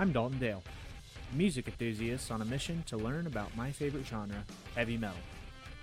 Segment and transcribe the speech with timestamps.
[0.00, 0.62] I'm Dalton Dale,
[1.34, 4.42] music enthusiast on a mission to learn about my favorite genre,
[4.74, 5.18] heavy metal.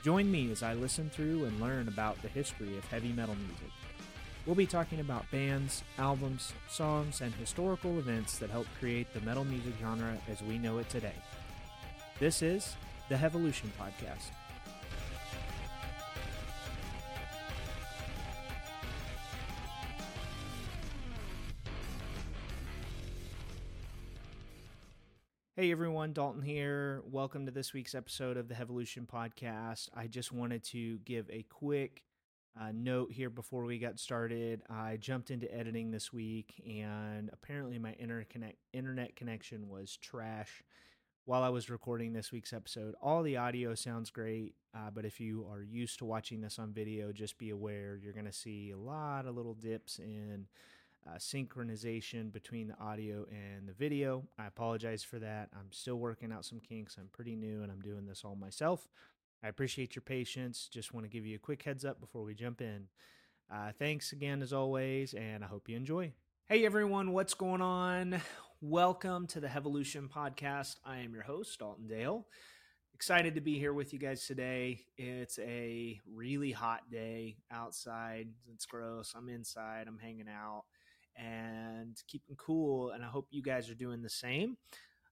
[0.04, 3.69] Join me as I listen through and learn about the history of heavy metal music.
[4.48, 9.45] We'll be talking about bands, albums, songs, and historical events that helped create the metal
[9.45, 11.13] music genre as we know it today.
[12.20, 12.75] This is
[13.09, 14.31] the Hevolution Podcast.
[25.59, 27.02] Hey everyone, Dalton here.
[27.03, 29.89] Welcome to this week's episode of the Hevolution Podcast.
[29.91, 32.03] I just wanted to give a quick
[32.61, 34.62] uh, note here before we got started.
[34.70, 40.62] I jumped into editing this week, and apparently my interconnect internet connection was trash
[41.25, 42.93] while I was recording this week's episode.
[43.01, 46.71] All the audio sounds great, uh, but if you are used to watching this on
[46.71, 50.45] video, just be aware you're going to see a lot of little dips in
[51.07, 54.23] uh, synchronization between the audio and the video.
[54.37, 55.49] I apologize for that.
[55.54, 56.98] I'm still working out some kinks.
[56.98, 58.87] I'm pretty new and I'm doing this all myself.
[59.43, 60.70] I appreciate your patience.
[60.71, 62.87] Just want to give you a quick heads up before we jump in.
[63.51, 66.12] Uh, thanks again, as always, and I hope you enjoy.
[66.47, 68.22] Hey everyone, what's going on?
[68.62, 70.78] Welcome to the Hevolution Podcast.
[70.84, 72.25] I am your host, Dalton Dale.
[72.94, 74.81] Excited to be here with you guys today.
[74.97, 78.29] It's a really hot day outside.
[78.51, 79.13] It's gross.
[79.16, 79.85] I'm inside.
[79.88, 80.63] I'm hanging out
[81.18, 82.91] and keeping cool.
[82.91, 84.57] And I hope you guys are doing the same.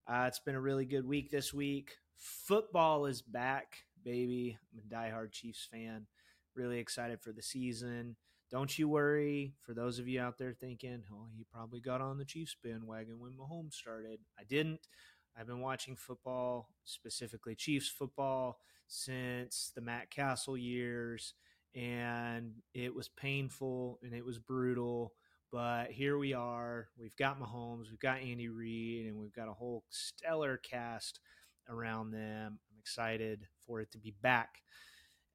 [0.07, 1.97] Uh, it's been a really good week this week.
[2.15, 4.57] Football is back, baby.
[4.71, 6.05] I'm a diehard Chiefs fan.
[6.55, 8.15] Really excited for the season.
[8.51, 9.53] Don't you worry.
[9.61, 13.19] For those of you out there thinking, oh, he probably got on the Chiefs bandwagon
[13.19, 14.19] when Mahomes started.
[14.39, 14.87] I didn't.
[15.37, 21.33] I've been watching football, specifically Chiefs football, since the Matt Cassel years,
[21.73, 25.13] and it was painful and it was brutal
[25.55, 26.89] but here we are.
[26.99, 31.21] We've got Mahomes, we've got Andy Reid, and we've got a whole stellar cast
[31.69, 32.59] around them.
[32.69, 34.61] I'm excited for it to be back.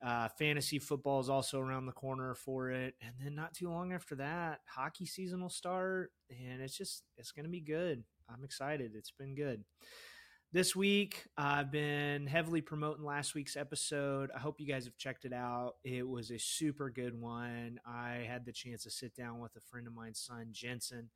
[0.05, 3.95] Uh, fantasy football is also around the corner for it, and then not too long
[3.95, 8.05] after that, hockey season will start, and it's just it's going to be good.
[8.29, 8.93] I'm excited.
[8.95, 9.65] It's been good.
[10.53, 14.31] This week, I've been heavily promoting last week's episode.
[14.35, 15.75] I hope you guys have checked it out.
[15.85, 17.79] It was a super good one.
[17.87, 21.11] I had the chance to sit down with a friend of mine's son, Jensen,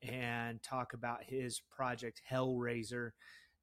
[0.00, 3.10] and talk about his project, Hellraiser.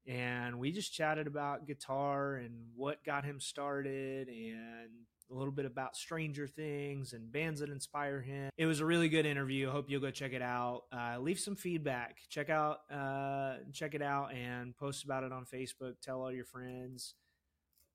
[0.06, 4.90] And we just chatted about guitar and what got him started and
[5.30, 8.50] a little bit about Stranger Things and bands that inspire him.
[8.56, 9.70] It was a really good interview.
[9.70, 10.84] Hope you'll go check it out.
[10.92, 12.18] Uh, leave some feedback.
[12.28, 15.94] Check out, uh, check it out, and post about it on Facebook.
[16.02, 17.14] Tell all your friends.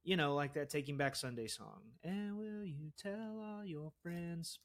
[0.04, 1.80] You know, like that Taking Back Sunday song.
[2.04, 4.60] And will you tell all your friends?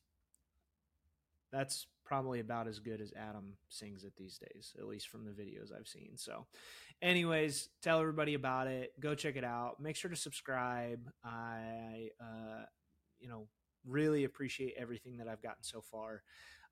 [1.52, 5.30] That's probably about as good as Adam sings it these days, at least from the
[5.30, 6.12] videos I've seen.
[6.16, 6.46] So,
[7.02, 8.92] anyways, tell everybody about it.
[8.98, 9.78] Go check it out.
[9.78, 11.00] Make sure to subscribe.
[11.22, 12.64] I, uh,
[13.20, 13.46] you know,
[13.86, 16.22] really appreciate everything that I've gotten so far.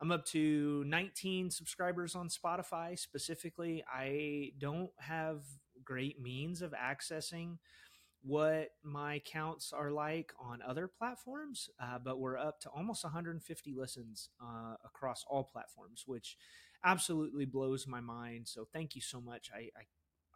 [0.01, 3.85] I'm up to 19 subscribers on Spotify specifically.
[3.93, 5.43] I don't have
[5.85, 7.59] great means of accessing
[8.27, 13.73] what my counts are like on other platforms, uh, but we're up to almost 150
[13.73, 16.37] listens uh, across all platforms, which
[16.85, 18.49] absolutely blows my mind.
[18.49, 19.51] So thank you so much.
[19.55, 19.85] I, I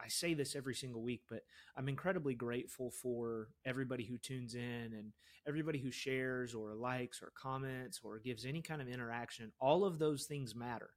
[0.02, 1.42] I say this every single week, but
[1.76, 5.12] I'm incredibly grateful for everybody who tunes in and
[5.46, 9.52] everybody who shares or likes or comments or gives any kind of interaction.
[9.60, 10.88] All of those things matter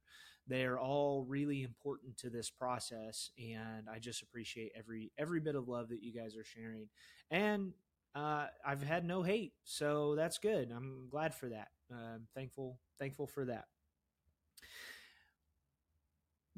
[0.46, 5.68] they're all really important to this process and i just appreciate every every bit of
[5.68, 6.88] love that you guys are sharing.
[7.30, 7.72] And
[8.14, 10.72] uh, i've had no hate so that's good.
[10.74, 11.68] I'm glad for that.
[11.92, 13.64] Uh, thankful thankful for that.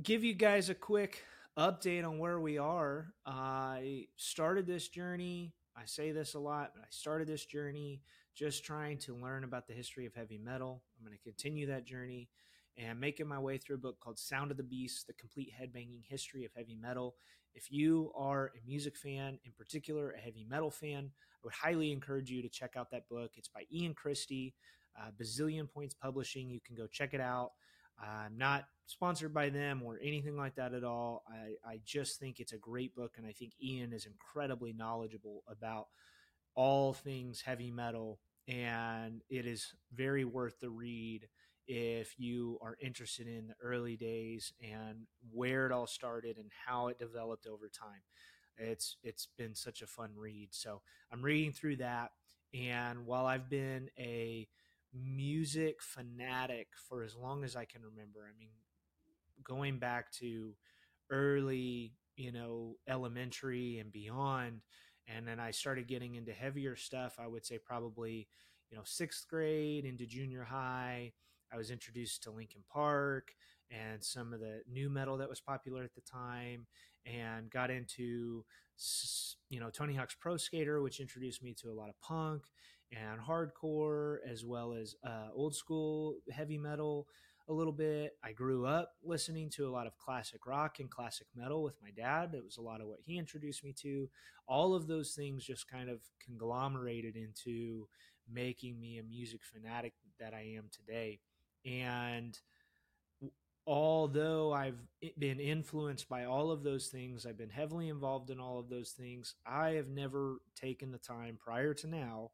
[0.03, 1.24] Give you guys a quick
[1.56, 3.14] update on where we are.
[3.24, 8.00] I started this journey i say this a lot but i started this journey
[8.36, 10.82] just trying to learn about the history of heavy metal.
[10.98, 12.28] I'm going to continue that journey
[12.78, 16.05] and making my way through a book called Sound of the Beast The Complete Headbanging
[16.07, 17.15] History of Heavy Metal.
[17.55, 21.91] If you are a music fan, in particular a heavy metal fan, I would highly
[21.91, 23.33] encourage you to check out that book.
[23.37, 24.53] It's by Ian Christe,
[24.99, 26.51] uh, Bazillion Points Publishing.
[26.51, 27.53] You can go check it out.
[27.99, 31.25] I'm not sponsored by them or anything like that at all.
[31.28, 35.43] I, I just think it's a great book, and I think Ian is incredibly knowledgeable
[35.49, 35.87] about
[36.55, 41.27] all things heavy metal, and it is very worth the read
[41.66, 46.89] if you are interested in the early days and where it all started and how
[46.89, 48.03] it developed over time.
[48.59, 50.48] It's it's been such a fun read.
[50.53, 50.80] So
[51.13, 52.10] I'm reading through that
[52.54, 54.48] and while I've been a
[54.95, 58.51] music fanatic for as long as I can remember, I mean
[59.45, 60.54] going back to
[61.10, 64.60] early, you know, elementary and beyond.
[65.07, 67.16] And then I started getting into heavier stuff.
[67.18, 68.28] I would say probably,
[68.71, 71.13] you know, sixth grade into junior high.
[71.53, 73.34] I was introduced to Linkin Park
[73.71, 76.66] and some of the nu metal that was popular at the time
[77.04, 78.45] and got into
[79.48, 82.43] you know Tony Hawk's Pro Skater, which introduced me to a lot of punk
[82.93, 87.07] and hardcore, as well as uh, old school heavy metal
[87.49, 88.16] a little bit.
[88.25, 91.91] I grew up listening to a lot of classic rock and classic metal with my
[91.91, 92.34] dad.
[92.34, 94.09] It was a lot of what he introduced me to.
[94.49, 97.89] All of those things just kind of conglomerated into
[98.28, 101.21] making me a music fanatic that I am today.
[101.66, 102.39] And
[103.66, 104.78] although I've
[105.18, 108.91] been influenced by all of those things, I've been heavily involved in all of those
[108.91, 112.30] things, I have never taken the time prior to now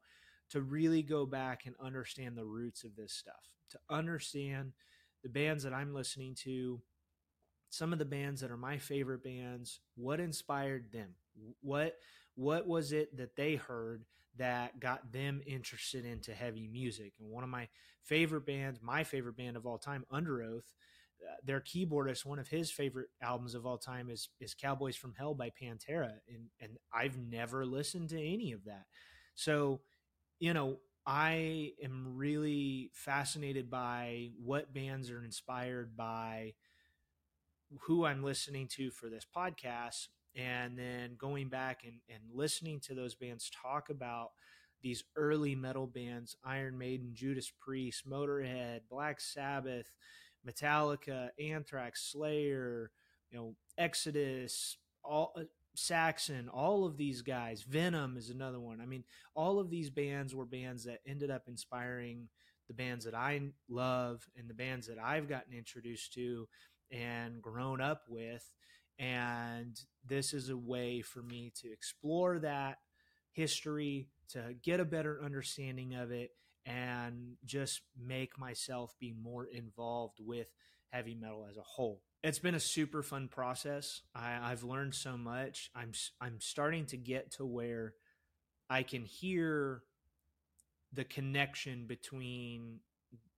[0.51, 4.73] to really go back and understand the roots of this stuff, to understand
[5.23, 6.79] the bands that I'm listening to,
[7.71, 11.15] some of the bands that are my favorite bands, what inspired them?
[11.61, 11.95] What
[12.35, 14.05] what was it that they heard
[14.37, 17.13] that got them interested into heavy music?
[17.19, 17.67] And one of my
[18.03, 20.71] favorite bands, my favorite band of all time, Underoath,
[21.23, 25.13] uh, their keyboardist, one of his favorite albums of all time is is Cowboys from
[25.17, 28.85] Hell by Pantera, and and I've never listened to any of that.
[29.35, 29.81] So,
[30.39, 36.53] you know, I am really fascinated by what bands are inspired by
[37.81, 42.95] who I'm listening to for this podcast, and then going back and, and listening to
[42.95, 44.31] those bands talk about
[44.81, 49.91] these early metal bands Iron Maiden, Judas Priest, Motorhead, Black Sabbath,
[50.47, 52.91] Metallica, Anthrax, Slayer,
[53.31, 55.43] you know, Exodus, all uh,
[55.75, 57.63] Saxon, all of these guys.
[57.63, 58.79] Venom is another one.
[58.81, 59.03] I mean,
[59.33, 62.27] all of these bands were bands that ended up inspiring
[62.67, 66.47] the bands that I love and the bands that I've gotten introduced to
[66.91, 68.47] and grown up with.
[68.99, 72.77] And this is a way for me to explore that
[73.31, 76.31] history, to get a better understanding of it,
[76.65, 80.47] and just make myself be more involved with
[80.91, 82.01] heavy metal as a whole.
[82.23, 84.01] It's been a super fun process.
[84.15, 85.69] I, have learned so much.
[85.75, 85.91] I'm
[86.21, 87.95] I'm starting to get to where
[88.69, 89.83] I can hear
[90.93, 92.79] the connection between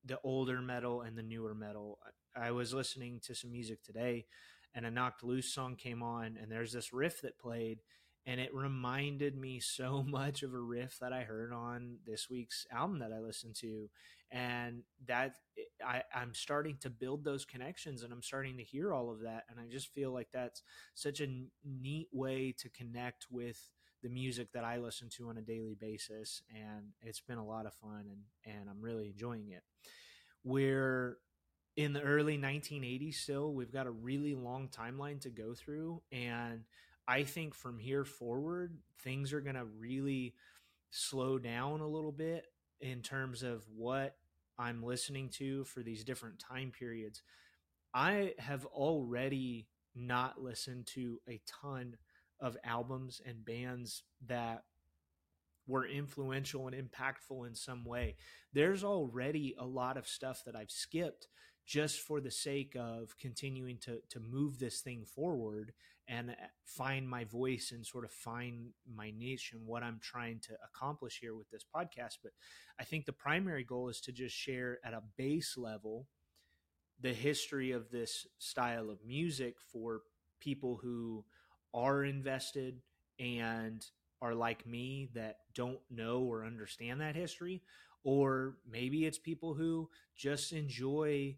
[0.06, 1.98] the older metal and the newer metal.
[2.36, 4.25] I, I was listening to some music today,
[4.75, 7.80] and a Knocked Loose song came on, and there's this riff that played,
[8.25, 12.68] and it reminded me so much of a riff that I heard on this week's
[12.72, 13.89] album that I listened to,
[14.31, 15.36] and that
[15.86, 19.45] I, I'm starting to build those connections, and I'm starting to hear all of that,
[19.50, 20.62] and I just feel like that's
[20.94, 21.28] such a
[21.63, 23.71] neat way to connect with
[24.04, 27.66] the music that I listen to on a daily basis, and it's been a lot
[27.66, 29.63] of fun, and and I'm really enjoying it.
[30.44, 31.18] We're
[31.75, 33.54] in the early 1980s still.
[33.54, 36.63] We've got a really long timeline to go through, and
[37.07, 40.36] I think from here forward, things are going to really
[40.89, 42.45] slow down a little bit
[42.80, 44.16] in terms of what
[44.57, 47.22] I'm listening to for these different time periods.
[47.94, 51.98] I have already not listened to a ton
[52.39, 54.63] of albums and bands that
[55.68, 58.16] were influential and impactful in some way.
[58.54, 61.28] There's already a lot of stuff that I've skipped
[61.66, 65.74] just for the sake of continuing to to move this thing forward
[66.07, 70.40] and uh, find my voice and sort of find my niche and what I'm trying
[70.42, 72.19] to accomplish here with this podcast.
[72.22, 72.34] But
[72.80, 76.07] I think the primary goal is to just share at a base level
[77.02, 80.02] the history of this style of music for
[80.40, 81.26] people who
[81.74, 82.81] are invested
[83.19, 83.86] and
[84.22, 87.62] are like me that don't know or understand that history
[88.04, 91.36] or maybe it's people who just enjoy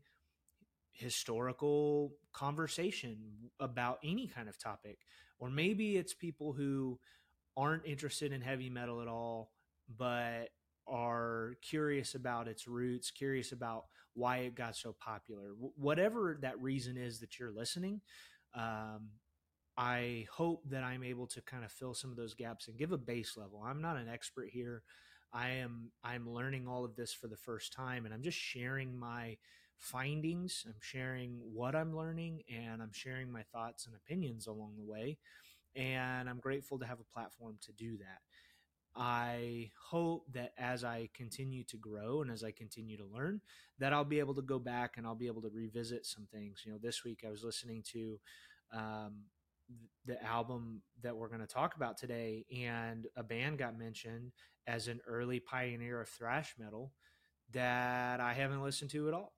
[0.98, 3.18] historical conversation
[3.60, 5.00] about any kind of topic.
[5.40, 7.00] Or maybe it's people who
[7.56, 9.52] aren't interested in heavy metal at all,
[9.98, 10.50] but
[10.88, 15.52] are curious about its roots, curious about why it got so popular.
[15.76, 18.02] whatever that reason is that you're listening,
[18.56, 19.10] um,
[19.78, 22.92] I hope that I'm able to kind of fill some of those gaps and give
[22.92, 23.62] a base level.
[23.64, 24.84] I'm not an expert here.
[25.34, 28.98] I am I'm learning all of this for the first time and I'm just sharing
[28.98, 29.38] my
[29.78, 30.64] findings.
[30.68, 35.18] I'm sharing what I'm learning and I'm sharing my thoughts and opinions along the way.
[35.76, 38.22] And I'm grateful to have a platform to do that.
[38.96, 43.42] I hope that as I continue to grow and as I continue to learn,
[43.78, 46.64] that I'll be able to go back and I'll be able to revisit some things.
[46.66, 48.20] You know, this week I was listening to
[48.74, 49.18] um,
[50.06, 54.32] the album that we're going to talk about today, and a band got mentioned
[54.66, 56.92] as an early pioneer of thrash metal
[57.54, 59.34] that I haven't listened to at all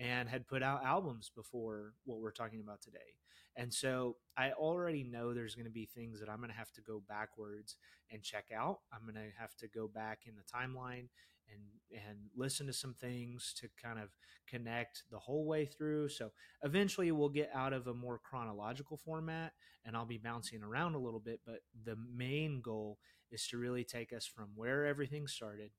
[0.00, 3.14] and had put out albums before what we're talking about today.
[3.56, 6.72] And so I already know there's going to be things that I'm going to have
[6.72, 7.76] to go backwards
[8.10, 8.80] and check out.
[8.92, 11.08] I'm going to have to go back in the timeline
[11.48, 11.60] and
[11.92, 14.08] and listen to some things to kind of
[14.48, 16.08] connect the whole way through.
[16.08, 16.32] So
[16.62, 19.52] eventually we'll get out of a more chronological format
[19.84, 22.98] and I'll be bouncing around a little bit, but the main goal
[23.30, 25.70] is to really take us from where everything started,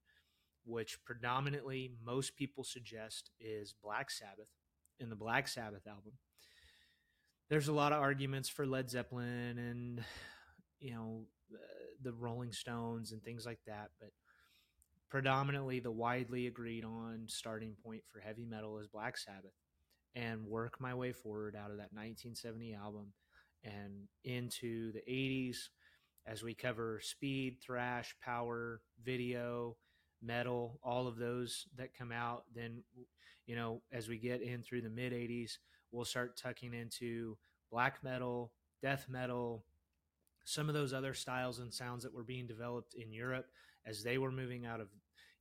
[0.65, 4.49] which predominantly most people suggest is Black Sabbath
[4.99, 6.13] in the Black Sabbath album.
[7.49, 10.03] There's a lot of arguments for Led Zeppelin and
[10.79, 11.57] you know uh,
[12.01, 14.09] the Rolling Stones and things like that, but
[15.09, 19.53] predominantly the widely agreed on starting point for heavy metal is Black Sabbath
[20.15, 23.13] and work my way forward out of that 1970 album
[23.63, 25.69] and into the 80s
[26.25, 29.75] as we cover speed, thrash, power, video,
[30.25, 32.43] metal, all of those that come out.
[32.53, 32.83] Then,
[33.45, 35.57] you know, as we get in through the mid 80s,
[35.91, 37.37] we'll start tucking into
[37.71, 38.51] black metal,
[38.81, 39.65] death metal,
[40.43, 43.47] some of those other styles and sounds that were being developed in Europe
[43.85, 44.87] as they were moving out of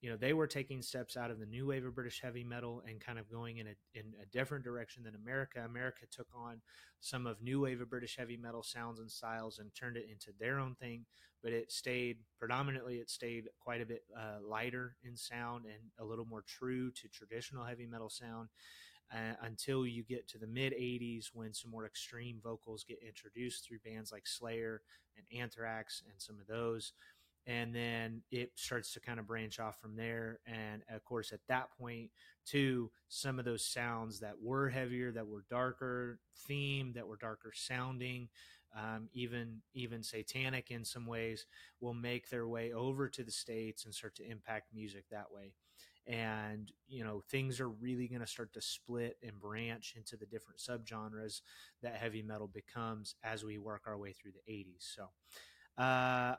[0.05, 2.83] you know they were taking steps out of the new wave of British heavy metal
[2.87, 5.65] and kind of going in a in a different direction than America.
[5.65, 6.61] America took on
[7.01, 10.31] some of new wave of British heavy metal sounds and styles and turned it into
[10.39, 11.07] their own thing,
[11.43, 16.05] but it stayed predominantly it stayed quite a bit uh, lighter in sound and a
[16.05, 18.51] little more true to traditional heavy metal sound.
[19.13, 23.65] Uh, until you get to the mid 80s when some more extreme vocals get introduced
[23.65, 24.81] through bands like Slayer
[25.17, 26.93] and Anthrax and some of those
[27.47, 31.41] and then it starts to kind of branch off from there and of course at
[31.49, 32.11] that point
[32.47, 37.53] too some of those sounds that were heavier that were darker theme that were darker
[37.55, 38.29] sounding
[38.77, 41.47] um, even even satanic in some ways
[41.81, 45.55] will make their way over to the states and start to impact music that way.
[46.07, 50.27] And you know things are really going to start to split and branch into the
[50.27, 51.41] different subgenres
[51.83, 55.09] that heavy metal becomes as we work our way through the 80s so
[55.83, 56.35] uh,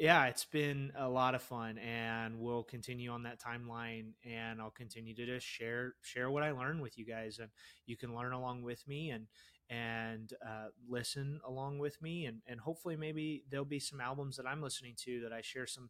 [0.00, 4.70] yeah, it's been a lot of fun, and we'll continue on that timeline, and I'll
[4.70, 7.50] continue to just share share what I learn with you guys, and
[7.84, 9.26] you can learn along with me, and
[9.68, 14.46] and uh, listen along with me, and and hopefully maybe there'll be some albums that
[14.46, 15.88] I'm listening to that I share some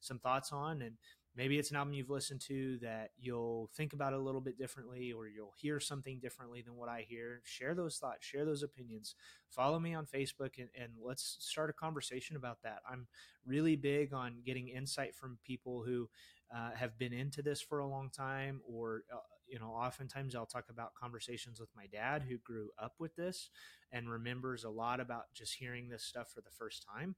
[0.00, 0.96] some thoughts on, and
[1.38, 5.12] maybe it's an album you've listened to that you'll think about a little bit differently
[5.12, 7.40] or you'll hear something differently than what I hear.
[7.44, 9.14] Share those thoughts, share those opinions.
[9.48, 12.80] Follow me on Facebook and, and let's start a conversation about that.
[12.90, 13.06] I'm
[13.46, 16.08] really big on getting insight from people who
[16.52, 20.46] uh, have been into this for a long time or uh, you know oftentimes i'll
[20.46, 23.50] talk about conversations with my dad who grew up with this
[23.92, 27.16] and remembers a lot about just hearing this stuff for the first time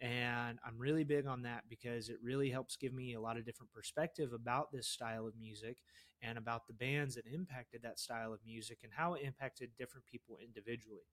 [0.00, 3.44] and I'm really big on that because it really helps give me a lot of
[3.44, 5.78] different perspective about this style of music
[6.22, 10.06] and about the bands that impacted that style of music and how it impacted different
[10.06, 11.04] people individually.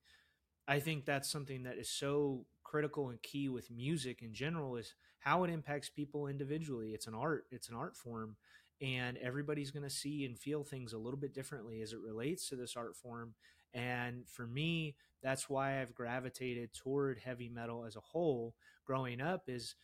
[0.66, 4.94] I think that's something that is so critical and key with music in general is
[5.20, 6.92] how it impacts people individually.
[6.92, 8.36] It's an art, it's an art form,
[8.80, 12.48] and everybody's going to see and feel things a little bit differently as it relates
[12.48, 13.34] to this art form.
[13.72, 18.54] And for me, that's why I've gravitated toward heavy metal as a whole
[18.86, 19.74] growing up is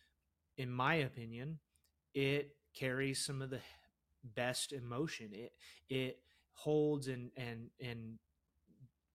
[0.57, 1.59] in my opinion,
[2.15, 3.61] it carries some of the
[4.25, 5.31] best emotion.
[5.33, 5.53] It
[5.89, 6.19] it
[6.53, 8.19] holds and and and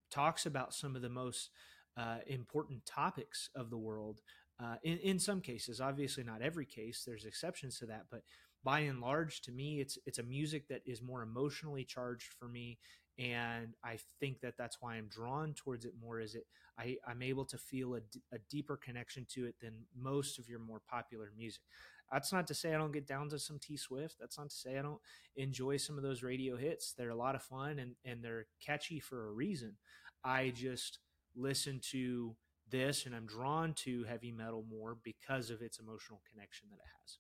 [0.10, 1.50] talks about some of the most
[1.98, 4.22] uh, important topics of the world.
[4.62, 7.04] Uh, in in some cases, obviously not every case.
[7.06, 8.24] There's exceptions to that, but
[8.64, 12.48] by and large, to me, it's it's a music that is more emotionally charged for
[12.48, 12.78] me,
[13.20, 16.22] and I think that that's why I'm drawn towards it more.
[16.22, 16.46] Is it
[16.80, 20.50] I I'm able to feel a, d- a deeper connection to it than most of
[20.50, 21.62] your more popular music.
[22.12, 24.16] That's not to say I don't get down to some T Swift.
[24.20, 25.02] That's not to say I don't
[25.36, 26.94] enjoy some of those radio hits.
[26.94, 29.76] They're a lot of fun and and they're catchy for a reason.
[30.24, 31.00] I just
[31.36, 32.36] listen to
[32.70, 36.90] this and I'm drawn to heavy metal more because of its emotional connection that it
[37.02, 37.18] has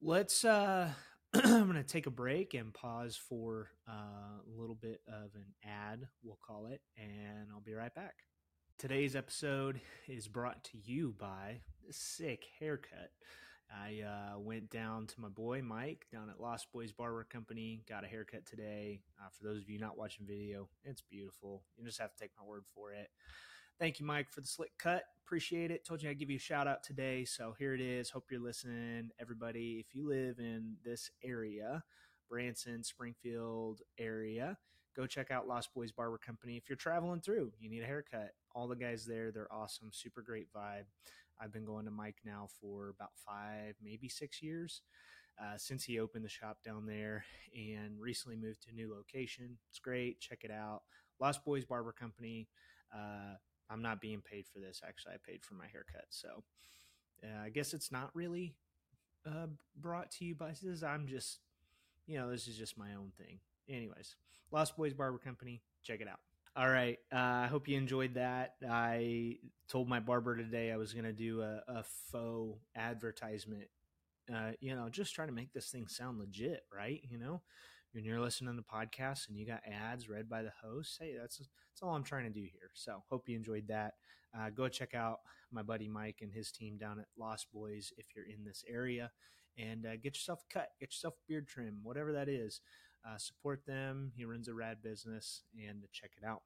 [0.00, 0.90] let's uh
[1.44, 5.46] i'm going to take a break and pause for uh, a little bit of an
[5.64, 8.14] ad we'll call it and i'll be right back.
[8.78, 11.60] Today's episode is brought to you by
[11.90, 13.10] sick haircut.
[13.68, 18.04] I uh, went down to my boy mike down at lost boys barber company got
[18.04, 19.00] a haircut today.
[19.20, 21.64] Uh, for those of you not watching video it's beautiful.
[21.76, 23.08] You just have to take my word for it
[23.78, 25.04] Thank you, Mike, for the slick cut.
[25.26, 25.84] Appreciate it.
[25.84, 27.24] Told you I'd give you a shout out today.
[27.24, 28.10] So here it is.
[28.10, 29.10] Hope you're listening.
[29.20, 31.82] Everybody, if you live in this area,
[32.28, 34.56] Branson, Springfield area,
[34.96, 36.56] go check out Lost Boys Barber Company.
[36.56, 38.30] If you're traveling through, you need a haircut.
[38.54, 39.88] All the guys there, they're awesome.
[39.92, 40.84] Super great vibe.
[41.40, 44.82] I've been going to Mike now for about five, maybe six years.
[45.40, 49.58] uh, since he opened the shop down there and recently moved to a new location.
[49.68, 50.20] It's great.
[50.20, 50.82] Check it out.
[51.20, 52.48] Lost Boys Barber Company.
[52.94, 53.34] Uh,
[53.70, 54.80] I'm not being paid for this.
[54.86, 56.06] Actually, I paid for my haircut.
[56.10, 56.44] So
[57.22, 58.54] uh, I guess it's not really
[59.26, 59.46] uh,
[59.80, 60.82] brought to you by this.
[60.82, 61.38] I'm just,
[62.06, 63.38] you know, this is just my own thing.
[63.68, 64.16] Anyways,
[64.50, 65.62] Lost Boys Barber Company.
[65.82, 66.20] Check it out.
[66.56, 66.98] All right.
[67.12, 68.54] Uh, I hope you enjoyed that.
[68.68, 73.64] I told my barber today I was going to do a, a, faux advertisement.
[74.32, 77.00] Uh, you know, just trying to make this thing sound legit, right?
[77.10, 77.42] You know,
[77.94, 81.14] when you're listening to the podcast and you got ads read by the host, hey,
[81.18, 82.70] that's that's all I'm trying to do here.
[82.74, 83.94] So, hope you enjoyed that.
[84.36, 85.20] Uh, go check out
[85.52, 89.12] my buddy Mike and his team down at Lost Boys if you're in this area,
[89.56, 92.60] and uh, get yourself cut, get yourself beard trim, whatever that is.
[93.06, 94.10] Uh, support them.
[94.16, 96.42] He runs a rad business, and check it out.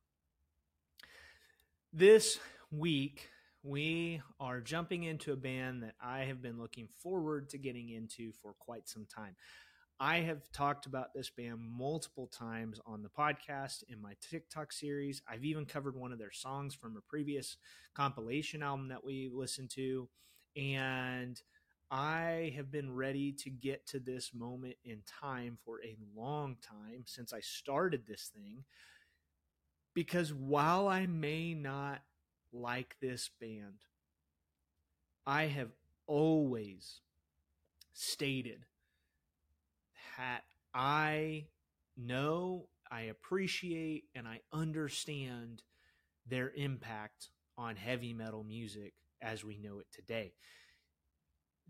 [1.93, 2.39] This
[2.71, 3.31] week,
[3.63, 8.33] we are jumping into a band that I have been looking forward to getting into
[8.33, 9.37] for quite some time.
[10.01, 15.23] I have talked about this band multiple times on the podcast in my TikTok series.
[15.29, 17.57] I've even covered one of their songs from a previous
[17.95, 20.09] compilation album that we listened to.
[20.57, 21.41] And
[21.91, 27.03] I have been ready to get to this moment in time for a long time
[27.07, 28.65] since I started this thing.
[29.95, 32.03] Because while I may not
[32.53, 33.81] like this band,
[35.27, 35.71] I have
[36.07, 37.01] always
[37.95, 38.65] stated
[40.19, 40.43] that
[40.75, 41.47] I
[41.97, 45.63] know, I appreciate, and I understand
[46.27, 50.35] their impact on heavy metal music as we know it today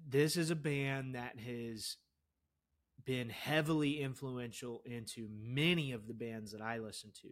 [0.07, 1.97] this is a band that has
[3.05, 7.29] been heavily influential into many of the bands that I listen to.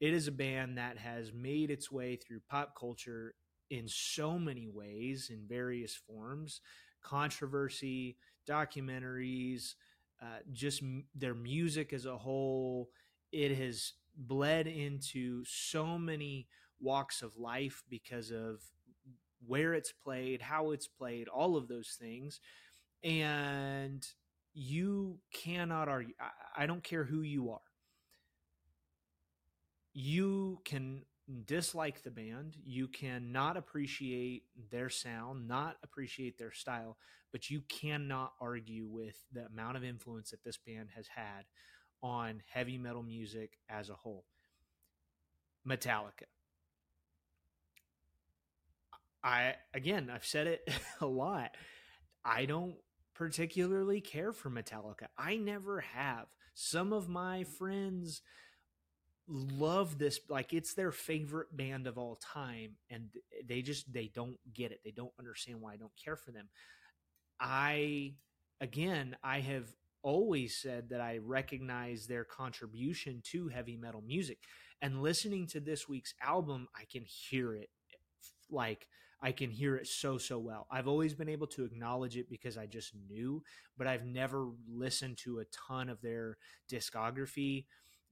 [0.00, 3.34] It is a band that has made its way through pop culture
[3.70, 6.60] in so many ways, in various forms
[7.04, 8.16] controversy,
[8.48, 9.74] documentaries,
[10.22, 12.90] uh, just m- their music as a whole.
[13.32, 16.48] It has bled into so many
[16.80, 18.62] walks of life because of
[19.46, 22.40] where it's played, how it's played, all of those things.
[23.04, 24.06] And
[24.54, 26.14] you cannot argue.
[26.20, 27.60] I, I don't care who you are.
[29.94, 31.04] You can
[31.44, 32.56] dislike the band.
[32.64, 36.96] You can not appreciate their sound, not appreciate their style,
[37.30, 41.44] but you cannot argue with the amount of influence that this band has had
[42.02, 44.24] on heavy metal music as a whole.
[45.66, 46.26] Metallica.
[49.22, 50.68] I again, I've said it
[51.00, 51.56] a lot.
[52.24, 52.74] I don't
[53.14, 55.06] particularly care for Metallica.
[55.16, 56.26] I never have.
[56.54, 58.20] Some of my friends
[59.28, 63.08] love this like it's their favorite band of all time and
[63.46, 64.80] they just they don't get it.
[64.84, 66.48] They don't understand why I don't care for them.
[67.40, 68.14] I
[68.60, 69.66] again, I have
[70.02, 74.38] always said that I recognize their contribution to heavy metal music.
[74.80, 77.70] And listening to this week's album, I can hear it
[78.50, 78.86] like
[79.24, 80.66] I can hear it so so well.
[80.70, 83.42] I've always been able to acknowledge it because I just knew,
[83.78, 86.38] but I've never listened to a ton of their
[86.70, 87.66] discography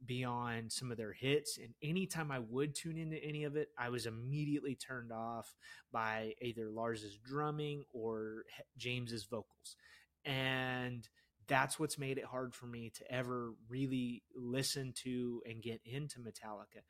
[0.07, 3.91] beyond some of their hits and anytime I would tune into any of it, I
[3.91, 5.55] was immediately turned off
[5.93, 8.45] by either Lars's drumming or
[8.77, 9.77] James's vocals.
[10.25, 11.09] And
[11.49, 16.21] that's what's made it hard for me to ever really listen to and get into
[16.21, 16.83] Metallica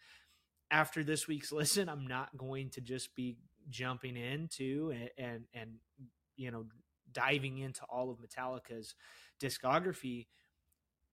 [0.71, 3.37] after this week's listen, I'm not going to just be
[3.69, 5.71] jumping into and, and, and
[6.37, 6.67] you know
[7.13, 8.95] diving into all of Metallica's
[9.43, 10.27] discography,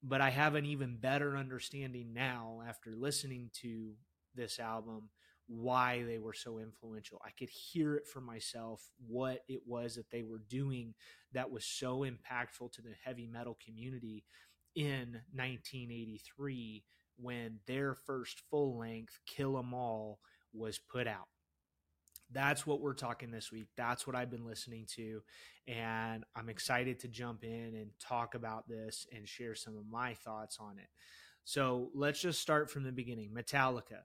[0.03, 3.93] but I have an even better understanding now after listening to
[4.35, 5.09] this album
[5.47, 7.21] why they were so influential.
[7.25, 10.93] I could hear it for myself what it was that they were doing
[11.33, 14.25] that was so impactful to the heavy metal community
[14.75, 16.83] in 1983
[17.15, 20.19] when their first full length Kill 'Em All
[20.53, 21.29] was put out.
[22.31, 23.69] That's what we're talking this week.
[23.77, 25.21] That's what I've been listening to.
[25.67, 30.13] And I'm excited to jump in and talk about this and share some of my
[30.13, 30.89] thoughts on it.
[31.43, 34.01] So let's just start from the beginning Metallica.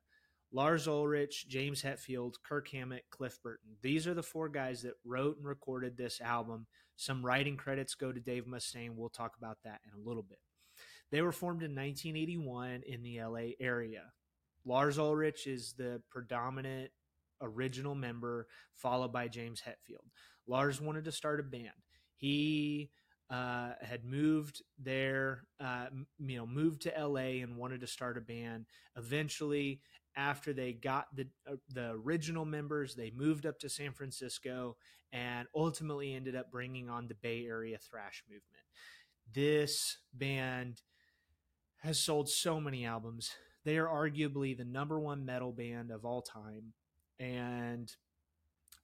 [0.52, 3.70] Lars Ulrich, James Hetfield, Kirk Hammett, Cliff Burton.
[3.80, 6.66] These are the four guys that wrote and recorded this album.
[6.96, 8.94] Some writing credits go to Dave Mustaine.
[8.94, 10.38] We'll talk about that in a little bit.
[11.10, 14.12] They were formed in 1981 in the LA area.
[14.64, 16.90] Lars Ulrich is the predominant
[17.42, 20.08] original member, followed by James Hetfield.
[20.46, 21.70] Lars wanted to start a band.
[22.16, 22.90] He
[23.30, 25.86] uh, had moved there, uh,
[26.18, 28.66] you know, moved to LA and wanted to start a band.
[28.96, 29.80] Eventually,
[30.16, 34.76] after they got the uh, the original members, they moved up to San Francisco
[35.12, 38.64] and ultimately ended up bringing on the Bay Area thrash movement.
[39.32, 40.82] This band
[41.82, 43.30] has sold so many albums.
[43.64, 46.72] They are arguably the number one metal band of all time,
[47.22, 47.94] and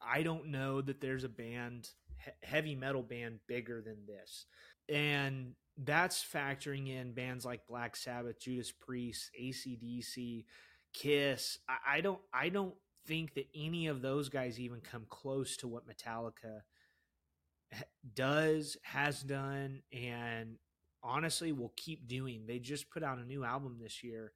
[0.01, 1.90] I don't know that there's a band
[2.42, 4.46] heavy metal band bigger than this.
[4.88, 10.44] And that's factoring in bands like Black Sabbath, Judas Priest, ACDC,
[10.92, 11.59] Kiss.
[11.68, 12.74] I, I don't I don't
[13.07, 16.62] think that any of those guys even come close to what Metallica
[18.14, 20.57] does, has done, and
[21.03, 22.44] honestly will keep doing.
[22.46, 24.33] They just put out a new album this year,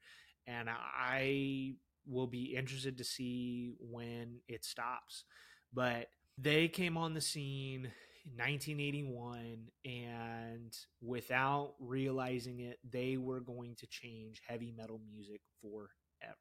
[0.47, 1.75] and I
[2.07, 5.25] will be interested to see when it stops.
[5.73, 7.91] But they came on the scene
[8.25, 16.37] in 1981 and without realizing it they were going to change heavy metal music forever.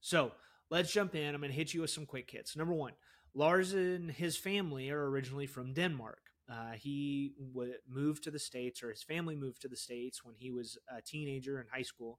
[0.00, 0.32] So
[0.70, 1.34] let's jump in.
[1.34, 2.56] I'm going to hit you with some quick hits.
[2.56, 2.92] Number one
[3.34, 6.20] lars and his family are originally from denmark
[6.50, 10.34] uh, he w- moved to the states or his family moved to the states when
[10.38, 12.18] he was a teenager in high school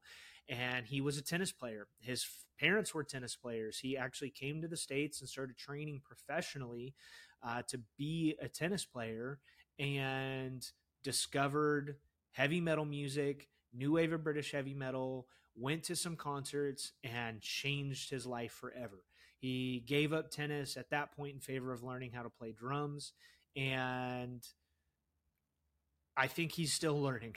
[0.50, 2.26] and he was a tennis player his
[2.60, 6.94] parents were tennis players he actually came to the states and started training professionally
[7.44, 9.40] uh, to be a tennis player
[9.80, 10.66] and
[11.04, 11.96] discovered
[12.32, 18.10] heavy metal music, new wave of British heavy metal, went to some concerts, and changed
[18.10, 19.04] his life forever.
[19.38, 23.14] He gave up tennis at that point in favor of learning how to play drums.
[23.56, 24.46] And
[26.18, 27.36] I think he's still learning.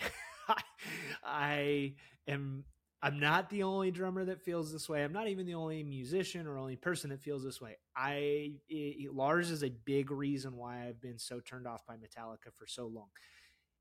[1.25, 1.95] I
[2.27, 2.65] am
[3.01, 5.05] I'm not the only drummer that feels this way.
[5.05, 7.77] I'm not even the only musician or only person that feels this way.
[7.97, 12.53] I it, Lars is a big reason why I've been so turned off by Metallica
[12.57, 13.09] for so long.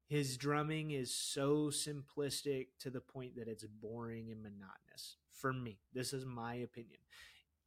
[0.08, 5.80] His drumming is so simplistic to the point that it's boring and monotonous for me.
[5.94, 7.00] This is my opinion.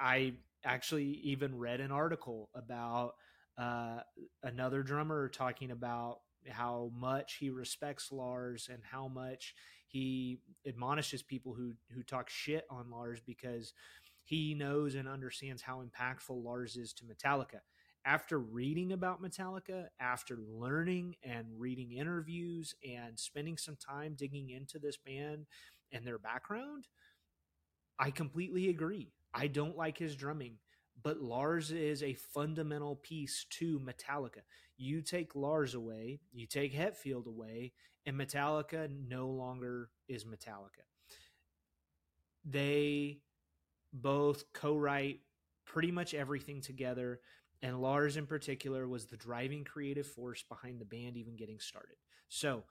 [0.01, 3.15] I actually even read an article about
[3.61, 4.01] uh,
[4.43, 9.55] another drummer talking about how much he respects Lars and how much
[9.89, 13.75] he admonishes people who who talk shit on Lars because
[14.25, 17.61] he knows and understands how impactful Lars is to Metallica.
[18.07, 24.79] After reading about Metallica, after learning and reading interviews and spending some time digging into
[24.79, 25.47] this band
[25.93, 26.87] and their background,
[27.99, 29.13] I completely agree.
[29.35, 30.59] I don't like his drumming,
[31.03, 34.43] but Lars is a fundamental piece to Metallica.
[34.77, 37.73] You take Lars away, you take Hetfield away,
[38.07, 40.85] and Metallica no longer is Metallica.
[42.45, 43.21] They
[43.93, 45.21] both co-write
[45.67, 47.21] pretty much everything together
[47.63, 51.97] and Lars in particular was the driving creative force behind the band even getting started.
[52.29, 52.65] So,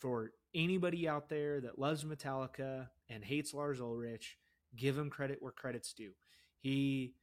[0.00, 4.38] for anybody out there that loves Metallica and hates Lars Ulrich,
[4.74, 6.12] give him credit where credit's due.
[6.58, 7.14] He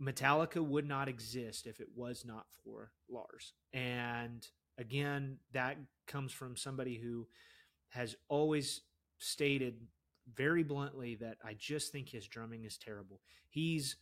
[0.00, 3.52] Metallica would not exist if it was not for Lars.
[3.72, 4.46] And
[4.78, 7.26] again, that comes from somebody who
[7.90, 8.82] has always
[9.18, 9.80] stated
[10.34, 13.20] very bluntly that I just think his drumming is terrible.
[13.48, 13.96] He's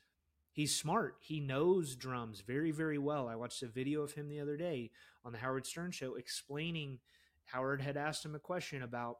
[0.52, 1.16] he's smart.
[1.20, 3.28] He knows drums very very well.
[3.28, 4.90] I watched a video of him the other day
[5.24, 6.98] on the Howard Stern show explaining
[7.46, 9.18] Howard had asked him a question about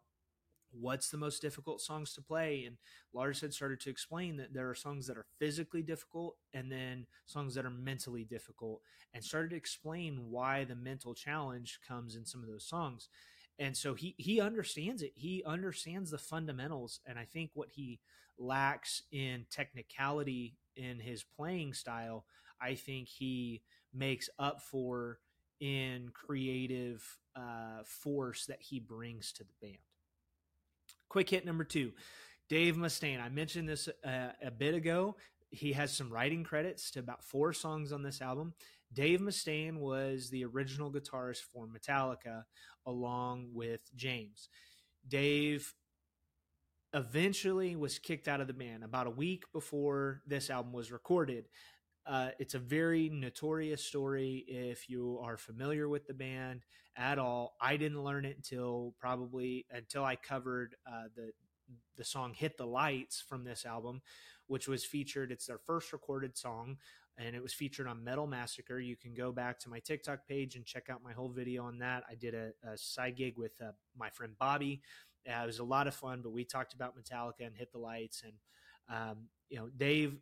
[0.73, 2.77] what's the most difficult songs to play and
[3.15, 7.07] lars had started to explain that there are songs that are physically difficult and then
[7.27, 8.81] songs that are mentally difficult
[9.15, 13.09] and started to explain why the mental challenge comes in some of those songs.
[13.59, 15.13] And so he he understands it.
[15.15, 18.01] He understands the fundamentals and i think what he
[18.39, 22.27] lacks in technicality in his playing style
[22.61, 23.63] i think he
[23.95, 25.19] makes up for
[25.61, 27.03] in creative
[27.35, 29.79] uh, force that he brings to the band
[31.09, 31.93] Quick hit number two
[32.49, 33.21] Dave Mustaine.
[33.21, 35.17] I mentioned this uh, a bit ago.
[35.51, 38.53] He has some writing credits to about four songs on this album.
[38.93, 42.45] Dave Mustaine was the original guitarist for Metallica
[42.87, 44.49] along with James.
[45.09, 45.75] Dave
[46.95, 51.47] eventually was kicked out of the band about a week before this album was recorded.
[52.07, 56.63] Uh, it's a very notorious story if you are familiar with the band
[56.97, 57.57] at all.
[57.61, 61.33] I didn't learn it until probably until I covered uh, the
[61.97, 64.03] the song "Hit the Lights" from this album,
[64.47, 65.33] which was featured.
[65.33, 66.77] It's their first recorded song,
[67.19, 68.79] and it was featured on Metal Massacre.
[68.79, 71.79] You can go back to my TikTok page and check out my whole video on
[71.79, 72.05] that.
[72.09, 74.81] I did a, a side gig with uh, my friend Bobby.
[75.29, 77.79] Uh, it was a lot of fun, but we talked about Metallica and "Hit the
[77.79, 78.35] Lights," and
[78.89, 80.19] um, you know, Dave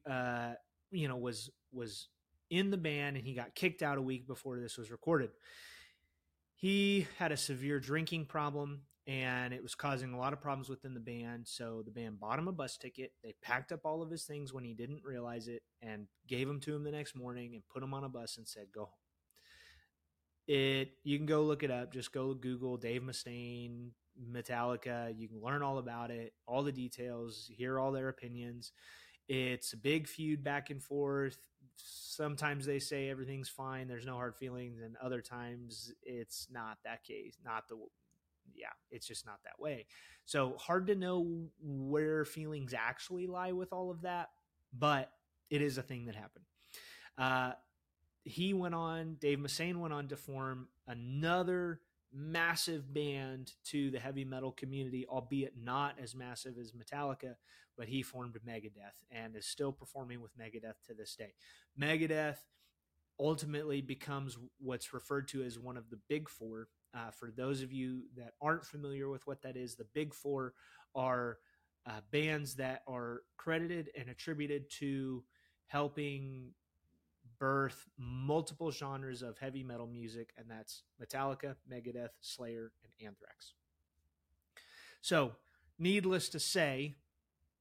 [0.95, 2.09] you know was was
[2.51, 5.31] in the band and he got kicked out a week before this was recorded.
[6.55, 10.95] He had a severe drinking problem and it was causing a lot of problems within
[10.95, 11.47] the band.
[11.47, 13.13] So the band bought him a bus ticket.
[13.23, 16.61] They packed up all of his things when he didn't realize it and gave them
[16.61, 18.95] to him the next morning and put him on a bus and said, "Go home."
[20.47, 21.93] It you can go look it up.
[21.93, 23.91] Just go Google Dave Mustaine,
[24.31, 25.13] Metallica.
[25.19, 28.73] You can learn all about it, all the details, hear all their opinions.
[29.29, 31.39] It's a big feud back and forth.
[31.77, 37.03] Sometimes they say everything's fine, there's no hard feelings, and other times it's not that
[37.05, 37.77] case, not the
[38.55, 39.87] yeah, it's just not that way.
[40.25, 44.31] So hard to know where feelings actually lie with all of that,
[44.79, 45.11] but
[45.51, 46.45] it is a thing that happened.
[47.19, 47.53] Uh,
[48.25, 51.81] he went on, Dave Mustaine went on to form another
[52.15, 57.35] massive band to the heavy metal community, albeit not as massive as Metallica,
[57.77, 61.35] but he formed Megadeth and is still performing with Megadeth to this day.
[61.79, 62.39] Megadeth
[63.19, 66.69] ultimately becomes what's referred to as one of the big four.
[66.95, 70.55] Uh, for those of you that aren't familiar with what that is, the big four
[70.95, 71.39] are
[71.87, 75.23] uh, bands that are credited and attributed to
[75.67, 76.53] helping
[77.39, 83.55] birth multiple genres of heavy metal music, and that's Metallica, Megadeth, Slayer, and Anthrax.
[85.01, 85.33] So,
[85.79, 86.95] needless to say,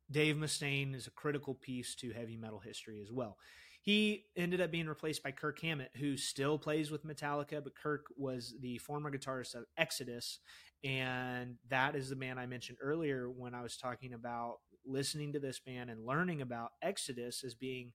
[0.10, 3.38] Dave Mustaine is a critical piece to heavy metal history as well.
[3.82, 8.06] He ended up being replaced by Kirk Hammett, who still plays with Metallica, but Kirk
[8.16, 10.40] was the former guitarist of Exodus.
[10.86, 15.40] And that is the band I mentioned earlier when I was talking about listening to
[15.40, 17.92] this band and learning about Exodus as being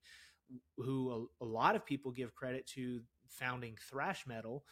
[0.77, 4.65] who a, a lot of people give credit to founding thrash metal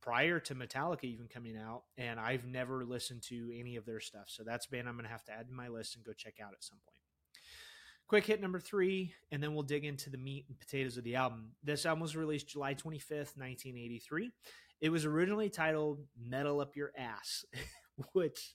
[0.00, 4.26] prior to Metallica even coming out, and I've never listened to any of their stuff.
[4.28, 6.34] So that's band I'm going to have to add to my list and go check
[6.42, 6.94] out at some point.
[8.06, 11.16] Quick hit number three, and then we'll dig into the meat and potatoes of the
[11.16, 11.50] album.
[11.62, 14.30] This album was released July 25th, 1983.
[14.80, 17.44] It was originally titled Metal Up Your Ass,
[18.12, 18.54] which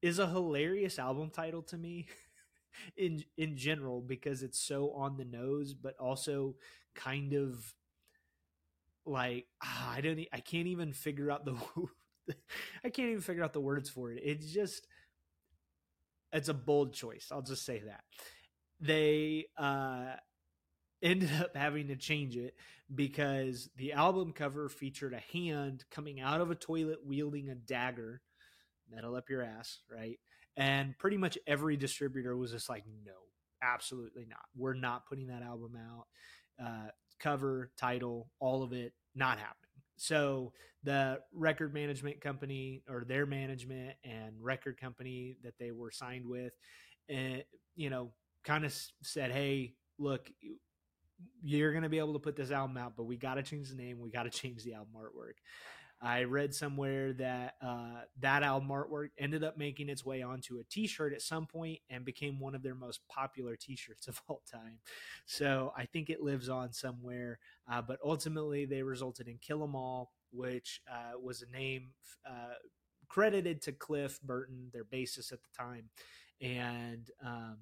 [0.00, 2.08] is a hilarious album title to me.
[2.96, 6.56] in in general because it's so on the nose, but also
[6.94, 7.74] kind of
[9.04, 11.54] like ah, I don't I can't even figure out the
[12.84, 14.20] I can't even figure out the words for it.
[14.24, 14.86] It's just
[16.32, 17.28] it's a bold choice.
[17.30, 18.02] I'll just say that.
[18.80, 20.14] They uh
[21.02, 22.54] ended up having to change it
[22.94, 28.22] because the album cover featured a hand coming out of a toilet wielding a dagger
[28.90, 30.18] metal up your ass, right?
[30.56, 33.12] And pretty much every distributor was just like, no,
[33.62, 34.44] absolutely not.
[34.54, 36.06] We're not putting that album out.
[36.62, 36.88] Uh,
[37.18, 39.56] cover, title, all of it, not happening.
[39.96, 46.26] So the record management company or their management and record company that they were signed
[46.26, 46.52] with,
[47.10, 47.42] uh,
[47.76, 48.10] you know,
[48.44, 50.28] kind of said, hey, look,
[51.42, 53.68] you're going to be able to put this album out, but we got to change
[53.70, 54.00] the name.
[54.00, 55.38] We got to change the album artwork.
[56.02, 60.64] I read somewhere that uh, that album artwork ended up making its way onto a
[60.64, 64.78] T-shirt at some point and became one of their most popular T-shirts of all time.
[65.26, 67.38] So I think it lives on somewhere.
[67.70, 71.90] Uh, but ultimately, they resulted in Kill 'Em All, which uh, was a name
[72.28, 72.54] uh,
[73.08, 75.90] credited to Cliff Burton, their bassist at the time,
[76.40, 77.58] and um,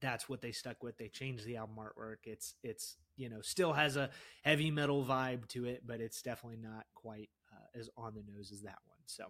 [0.00, 0.98] that's what they stuck with.
[0.98, 2.18] They changed the album artwork.
[2.24, 4.10] It's it's you know still has a
[4.42, 7.30] heavy metal vibe to it, but it's definitely not quite
[7.78, 8.98] as on the nose as that one.
[9.06, 9.24] So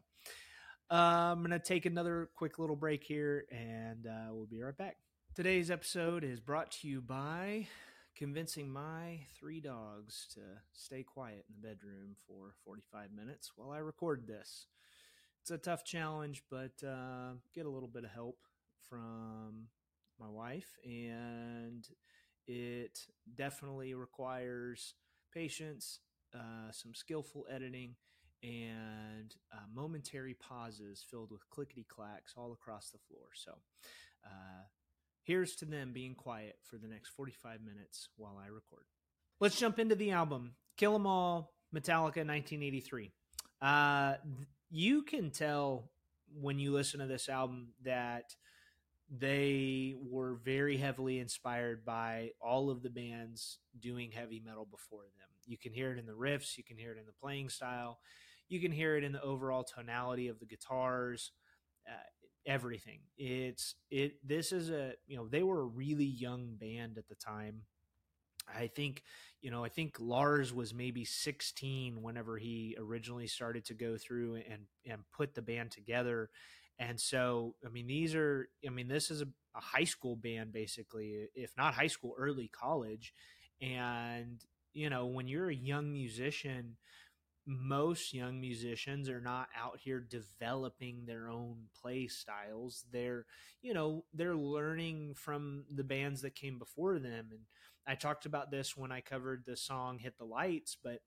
[0.91, 4.77] uh, I'm going to take another quick little break here and uh, we'll be right
[4.77, 4.97] back.
[5.35, 7.69] Today's episode is brought to you by
[8.17, 10.41] convincing my three dogs to
[10.73, 14.67] stay quiet in the bedroom for 45 minutes while I record this.
[15.41, 18.39] It's a tough challenge, but uh, get a little bit of help
[18.89, 19.69] from
[20.19, 21.87] my wife, and
[22.47, 24.95] it definitely requires
[25.33, 26.01] patience,
[26.35, 27.95] uh, some skillful editing,
[28.43, 33.29] and uh, momentary pauses filled with clickety clacks all across the floor.
[33.35, 33.53] So,
[34.25, 34.65] uh,
[35.23, 38.85] here's to them being quiet for the next 45 minutes while I record.
[39.41, 43.13] Let's jump into the album Kill 'Em All, Metallica 1983.
[43.61, 44.17] Uh,
[44.71, 45.91] you can tell
[46.33, 48.35] when you listen to this album that
[49.11, 55.29] they were very heavily inspired by all of the bands doing heavy metal before them.
[55.47, 57.99] You can hear it in the riffs, you can hear it in the playing style,
[58.51, 61.33] you can hear it in the overall tonality of the guitars
[61.89, 61.93] uh,
[62.47, 63.01] everything.
[63.19, 67.15] It's it this is a you know they were a really young band at the
[67.15, 67.63] time.
[68.53, 69.03] I think
[69.43, 74.37] you know i think lars was maybe 16 whenever he originally started to go through
[74.51, 76.31] and and put the band together.
[76.79, 80.53] And so i mean these are i mean this is a, a high school band
[80.53, 83.13] basically if not high school early college.
[83.61, 84.41] And
[84.73, 86.77] you know when you're a young musician
[87.51, 92.85] most young musicians are not out here developing their own play styles.
[92.93, 93.27] They're,
[93.61, 97.29] you know, they're learning from the bands that came before them.
[97.33, 97.41] And
[97.89, 101.01] I talked about this when I covered the song Hit the Lights, but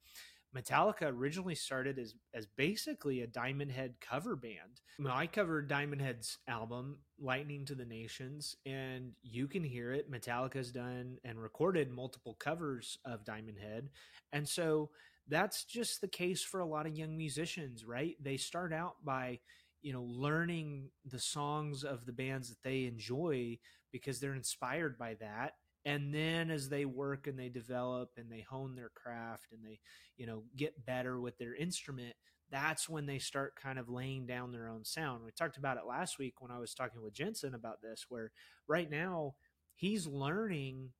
[0.55, 4.81] Metallica originally started as as basically a Diamond Head cover band.
[5.09, 10.71] I covered Diamond Head's album Lightning to the Nations and you can hear it Metallica's
[10.71, 13.89] done and recorded multiple covers of Diamond Head.
[14.31, 14.91] And so
[15.27, 18.15] that's just the case for a lot of young musicians, right?
[18.21, 19.39] They start out by,
[19.81, 23.57] you know, learning the songs of the bands that they enjoy
[23.91, 25.53] because they're inspired by that.
[25.85, 29.79] And then as they work and they develop and they hone their craft and they,
[30.17, 32.15] you know, get better with their instrument,
[32.51, 35.23] that's when they start kind of laying down their own sound.
[35.25, 38.31] We talked about it last week when I was talking with Jensen about this, where
[38.67, 39.35] right now
[39.75, 40.91] he's learning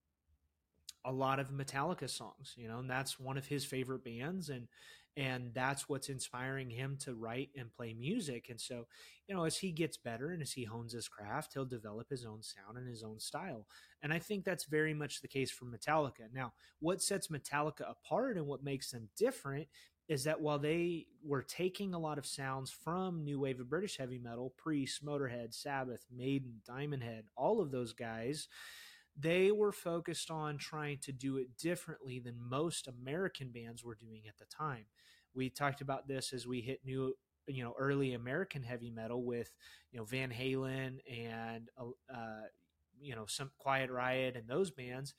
[1.05, 4.67] a lot of Metallica songs, you know, and that's one of his favorite bands and
[5.15, 8.47] and that's what's inspiring him to write and play music.
[8.49, 8.87] And so,
[9.27, 12.25] you know, as he gets better and as he hones his craft, he'll develop his
[12.25, 13.67] own sound and his own style.
[14.01, 16.33] And I think that's very much the case for Metallica.
[16.33, 19.67] Now, what sets Metallica apart and what makes them different
[20.09, 23.97] is that while they were taking a lot of sounds from new wave of British
[23.97, 28.47] heavy metal, Priest, Motorhead, Sabbath, Maiden, Diamond Head, all of those guys,
[29.19, 34.23] they were focused on trying to do it differently than most American bands were doing
[34.28, 34.86] at the time.
[35.36, 37.13] We talked about this as we hit new,
[37.47, 39.52] you know, early American heavy metal with,
[39.91, 41.69] you know, Van Halen and,
[42.10, 42.43] uh,
[42.99, 45.13] you know, some Quiet Riot and those bands.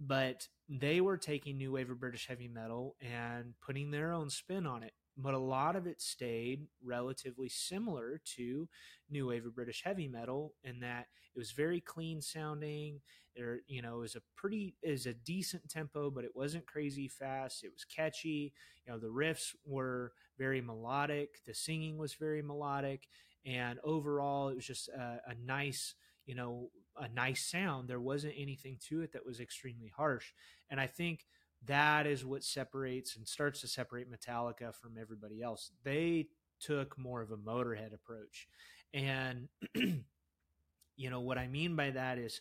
[0.00, 4.66] But they were taking new wave of British heavy metal and putting their own spin
[4.66, 8.66] on it but a lot of it stayed relatively similar to
[9.10, 13.00] new wave of British heavy metal in that it was very clean sounding.
[13.36, 17.62] There, you know, was a pretty is a decent tempo, but it wasn't crazy fast.
[17.64, 18.52] It was catchy.
[18.86, 21.40] You know, the riffs were very melodic.
[21.46, 23.06] The singing was very melodic,
[23.46, 25.94] and overall, it was just a, a nice,
[26.26, 27.88] you know, a nice sound.
[27.88, 30.32] There wasn't anything to it that was extremely harsh,
[30.70, 31.26] and I think
[31.66, 35.70] that is what separates and starts to separate Metallica from everybody else.
[35.84, 38.48] They took more of a Motorhead approach.
[38.94, 42.40] And, you know, what I mean by that is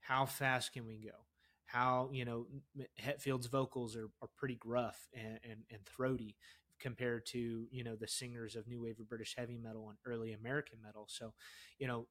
[0.00, 1.16] how fast can we go?
[1.66, 2.46] How, you know,
[2.96, 6.36] Hetfield's vocals are, are pretty gruff and, and, and throaty
[6.78, 10.32] compared to, you know, the singers of New Wave of British heavy metal and early
[10.32, 11.06] American metal.
[11.08, 11.34] So,
[11.78, 12.06] you know,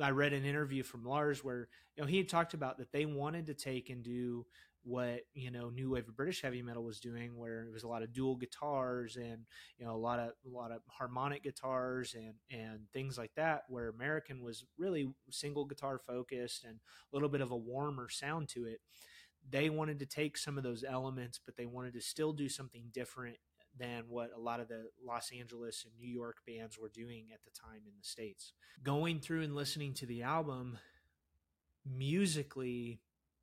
[0.00, 3.06] I read an interview from Lars where you know he had talked about that they
[3.06, 4.46] wanted to take and do
[4.84, 7.88] what you know new wave of British heavy metal was doing, where it was a
[7.88, 9.44] lot of dual guitars and
[9.78, 13.62] you know a lot of a lot of harmonic guitars and and things like that.
[13.68, 18.48] Where American was really single guitar focused and a little bit of a warmer sound
[18.50, 18.80] to it.
[19.48, 22.84] They wanted to take some of those elements, but they wanted to still do something
[22.92, 23.38] different
[23.78, 27.40] than what a lot of the Los Angeles and New York bands were doing at
[27.44, 28.52] the time in the States.
[28.82, 30.78] Going through and listening to the album,
[31.84, 33.00] musically,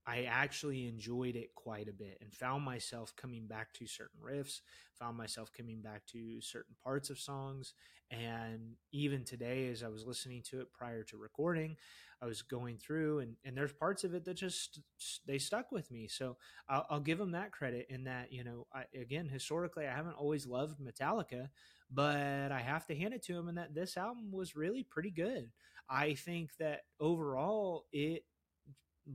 [0.08, 4.62] I actually enjoyed it quite a bit and found myself coming back to certain riffs,
[5.00, 7.74] found myself coming back to certain parts of songs.
[8.12, 11.76] And even today, as I was listening to it prior to recording,
[12.22, 14.80] I was going through and, and there's parts of it that just,
[15.26, 16.08] they stuck with me.
[16.08, 16.38] So
[16.70, 20.18] I'll, I'll give them that credit in that, you know, I, again, historically, I haven't
[20.18, 21.50] always loved Metallica,
[21.92, 25.12] but I have to hand it to them in that this album was really pretty
[25.12, 25.50] good.
[25.90, 28.24] I think that overall it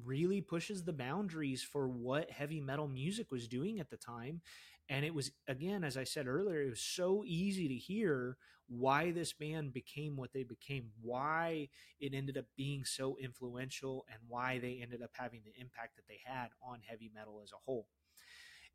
[0.04, 4.40] really pushes the boundaries for what heavy metal music was doing at the time.
[4.88, 8.36] And it was, again, as I said earlier, it was so easy to hear
[8.68, 11.68] why this band became what they became, why
[12.00, 16.06] it ended up being so influential, and why they ended up having the impact that
[16.08, 17.86] they had on heavy metal as a whole.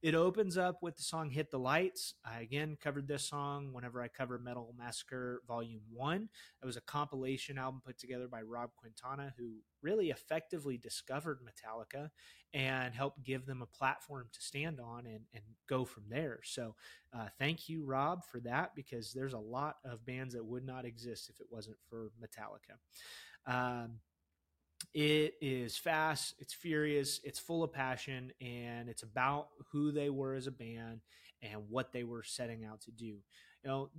[0.05, 2.13] It opens up with the song Hit the Lights.
[2.23, 6.29] I again covered this song whenever I covered Metal Massacre Volume 1.
[6.61, 12.11] It was a compilation album put together by Rob Quintana, who really effectively discovered Metallica
[12.53, 16.39] and helped give them a platform to stand on and, and go from there.
[16.43, 16.75] So,
[17.11, 20.85] uh, thank you, Rob, for that because there's a lot of bands that would not
[20.85, 22.77] exist if it wasn't for Metallica.
[23.51, 24.01] Um,
[24.93, 30.35] it is fast, it's furious, it's full of passion, and it's about who they were
[30.35, 31.01] as a band
[31.41, 33.05] and what they were setting out to do.
[33.05, 33.21] You
[33.63, 33.89] know,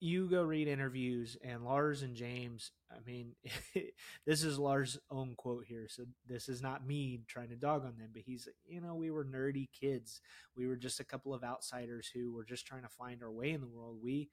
[0.00, 3.34] you go read interviews, and Lars and James, I mean,
[4.26, 7.98] this is Lars' own quote here, so this is not me trying to dog on
[7.98, 10.22] them, but he's, you know, we were nerdy kids.
[10.56, 13.50] We were just a couple of outsiders who were just trying to find our way
[13.50, 13.98] in the world.
[14.02, 14.30] We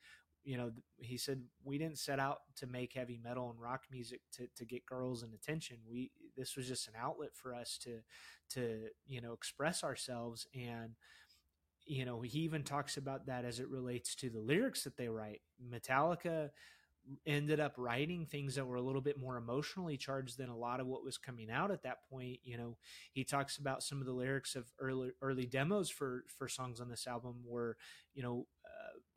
[0.47, 4.21] you know, he said we didn't set out to make heavy metal and rock music
[4.31, 5.75] to, to get girls and attention.
[5.85, 7.99] We this was just an outlet for us to
[8.51, 10.95] to you know express ourselves and
[11.85, 15.07] you know, he even talks about that as it relates to the lyrics that they
[15.07, 15.41] write.
[15.71, 16.49] Metallica
[17.25, 20.79] ended up writing things that were a little bit more emotionally charged than a lot
[20.79, 22.39] of what was coming out at that point.
[22.43, 22.77] You know,
[23.13, 26.89] he talks about some of the lyrics of early early demos for for songs on
[26.89, 27.77] this album were,
[28.13, 28.45] you know,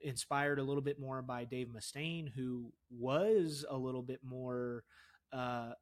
[0.00, 4.84] inspired a little bit more by Dave Mustaine, who was a little bit more
[5.32, 5.72] uh,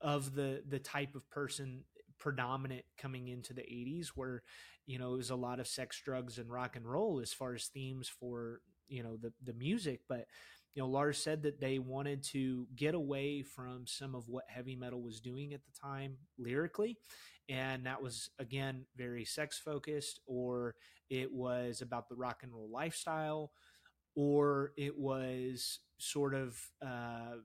[0.00, 1.84] of the the type of person
[2.18, 4.42] predominant coming into the 80s where
[4.86, 7.54] you know it was a lot of sex drugs and rock and roll as far
[7.54, 10.26] as themes for you know the the music but
[10.74, 14.74] you know, Lars said that they wanted to get away from some of what heavy
[14.74, 16.98] metal was doing at the time lyrically.
[17.48, 20.76] And that was, again, very sex focused, or
[21.10, 23.52] it was about the rock and roll lifestyle,
[24.14, 27.36] or it was sort of, uh,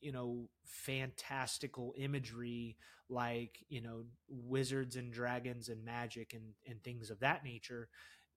[0.00, 2.76] you know, fantastical imagery
[3.08, 7.88] like, you know, wizards and dragons and magic and, and things of that nature,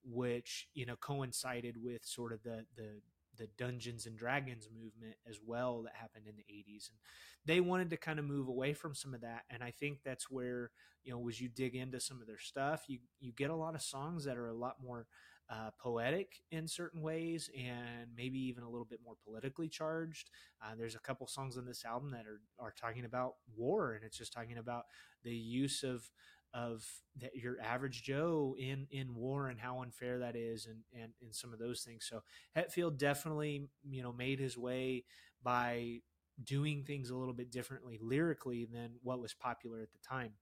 [0.04, 3.00] which, you know, coincided with sort of the, the
[3.36, 6.98] the Dungeons and Dragons movement as well that happened in the 80s and
[7.44, 10.30] they wanted to kind of move away from some of that and I think that's
[10.30, 10.70] where
[11.02, 13.74] you know as you dig into some of their stuff you you get a lot
[13.74, 15.06] of songs that are a lot more
[15.50, 20.30] uh, poetic in certain ways and maybe even a little bit more politically charged.
[20.62, 24.04] Uh, there's a couple songs on this album that are, are talking about war and
[24.04, 24.84] it's just talking about
[25.22, 26.10] the use of
[26.54, 26.86] of
[27.20, 31.34] that your average Joe in in war and how unfair that is and and and
[31.34, 32.06] some of those things.
[32.08, 32.22] So
[32.56, 35.04] Hetfield definitely you know made his way
[35.42, 35.98] by
[36.42, 40.32] doing things a little bit differently lyrically than what was popular at the time.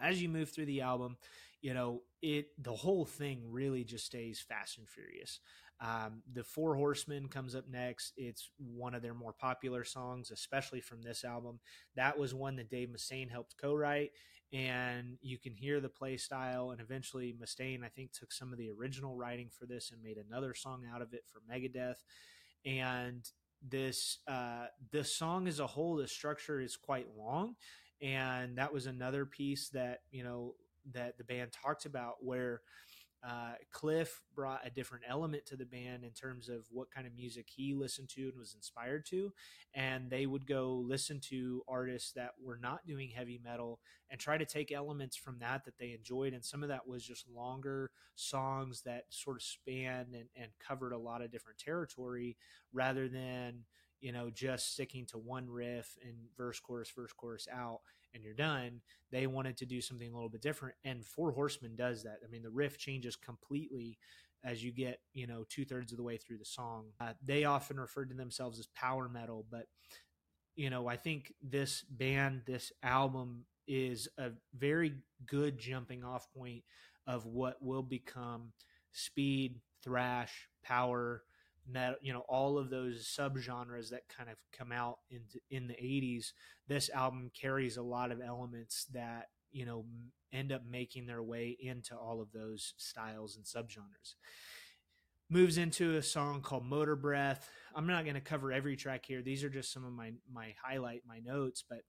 [0.00, 1.16] As you move through the album,
[1.60, 5.40] you know it the whole thing really just stays fast and furious.
[5.80, 8.12] Um, the Four Horsemen comes up next.
[8.16, 11.60] It's one of their more popular songs, especially from this album.
[11.94, 14.10] That was one that Dave Mustaine helped co-write
[14.52, 16.70] and you can hear the play style.
[16.70, 20.16] And eventually, Mustaine, I think, took some of the original writing for this and made
[20.16, 22.02] another song out of it for Megadeth.
[22.64, 23.28] And
[23.66, 27.56] this uh, the song as a whole, the structure is quite long,
[28.00, 30.54] and that was another piece that you know
[30.92, 32.62] that the band talked about where
[33.26, 37.16] uh, Cliff brought a different element to the band in terms of what kind of
[37.16, 39.32] music he listened to and was inspired to.
[39.74, 44.38] And they would go listen to artists that were not doing heavy metal and try
[44.38, 46.32] to take elements from that that they enjoyed.
[46.32, 50.92] And some of that was just longer songs that sort of spanned and, and covered
[50.92, 52.36] a lot of different territory
[52.72, 53.64] rather than,
[54.00, 57.80] you know, just sticking to one riff and verse, chorus, verse, chorus out
[58.14, 58.80] and you're done.
[59.10, 62.18] They wanted to do something a little bit different, and Four Horsemen does that.
[62.24, 63.98] I mean, the riff changes completely
[64.44, 66.86] as you get you know two thirds of the way through the song.
[67.00, 69.66] Uh, they often referred to themselves as power metal, but
[70.56, 74.94] you know I think this band, this album is a very
[75.26, 76.62] good jumping off point
[77.06, 78.52] of what will become
[78.92, 81.22] speed, thrash, power,
[81.68, 85.74] metal, you know, all of those subgenres that kind of come out in in the
[85.74, 86.32] 80s,
[86.66, 89.84] this album carries a lot of elements that, you know,
[90.32, 94.14] end up making their way into all of those styles and subgenres.
[95.30, 97.50] Moves into a song called Motor Breath.
[97.74, 99.20] I'm not going to cover every track here.
[99.20, 101.80] These are just some of my my highlight my notes, but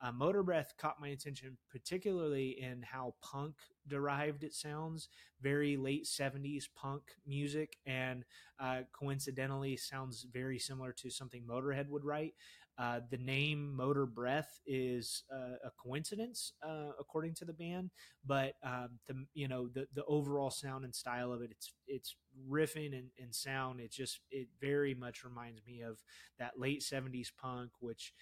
[0.00, 3.54] uh, Motor Breath caught my attention, particularly in how punk
[3.88, 5.08] derived it sounds.
[5.40, 8.24] Very late 70s punk music, and
[8.60, 12.34] uh, coincidentally sounds very similar to something Motorhead would write.
[12.78, 17.90] Uh, the name Motor Breath is uh, a coincidence, uh, according to the band,
[18.24, 22.16] but um, the you know the the overall sound and style of it, it's it's
[22.50, 23.80] riffing and, and sound.
[23.80, 26.02] It just it very much reminds me of
[26.38, 28.12] that late '70s punk, which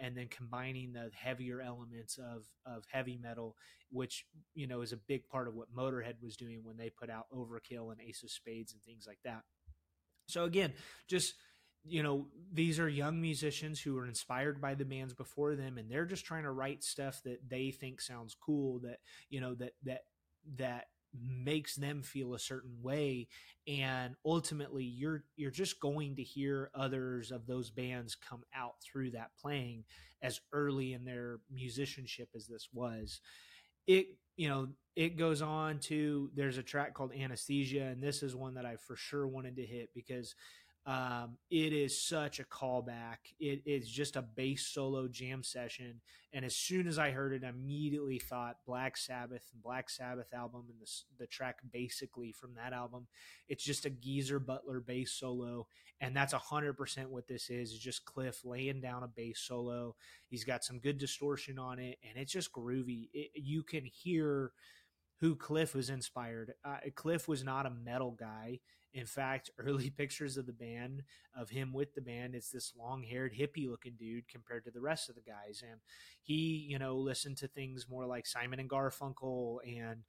[0.00, 3.54] and then combining the heavier elements of of heavy metal,
[3.92, 7.10] which you know is a big part of what Motorhead was doing when they put
[7.10, 9.42] out Overkill and Ace of Spades and things like that.
[10.26, 10.72] So again,
[11.08, 11.34] just
[11.84, 15.90] you know, these are young musicians who are inspired by the bands before them and
[15.90, 18.98] they're just trying to write stuff that they think sounds cool that,
[19.30, 20.02] you know, that that
[20.56, 20.86] that
[21.18, 23.28] makes them feel a certain way.
[23.66, 29.12] And ultimately you're you're just going to hear others of those bands come out through
[29.12, 29.84] that playing
[30.22, 33.20] as early in their musicianship as this was.
[33.86, 38.34] It you know it goes on to there's a track called anesthesia and this is
[38.36, 40.34] one that i for sure wanted to hit because
[40.86, 43.18] um, it is such a callback.
[43.38, 46.00] It is just a bass solo jam session.
[46.32, 50.32] And as soon as I heard it, I immediately thought Black Sabbath and Black Sabbath
[50.32, 53.08] album and the, the track basically from that album.
[53.48, 55.66] It's just a Geezer Butler bass solo.
[56.00, 59.96] And that's 100% what this is, is just Cliff laying down a bass solo.
[60.28, 63.10] He's got some good distortion on it and it's just groovy.
[63.12, 64.52] It, you can hear
[65.20, 66.54] who Cliff was inspired.
[66.64, 68.60] Uh, Cliff was not a metal guy.
[68.92, 71.02] In fact, early pictures of the band,
[71.36, 74.80] of him with the band, it's this long haired, hippie looking dude compared to the
[74.80, 75.62] rest of the guys.
[75.68, 75.80] And
[76.22, 80.02] he, you know, listened to things more like Simon and Garfunkel and,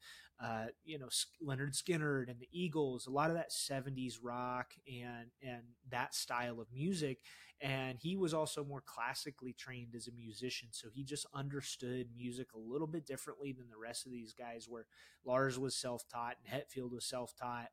[0.44, 1.10] uh, you know,
[1.46, 6.60] Lynyrd Skynyrd and the Eagles, a lot of that 70s rock and, and that style
[6.60, 7.20] of music.
[7.62, 10.70] And he was also more classically trained as a musician.
[10.72, 14.66] So he just understood music a little bit differently than the rest of these guys,
[14.68, 14.88] where
[15.24, 17.70] Lars was self taught and Hetfield was self taught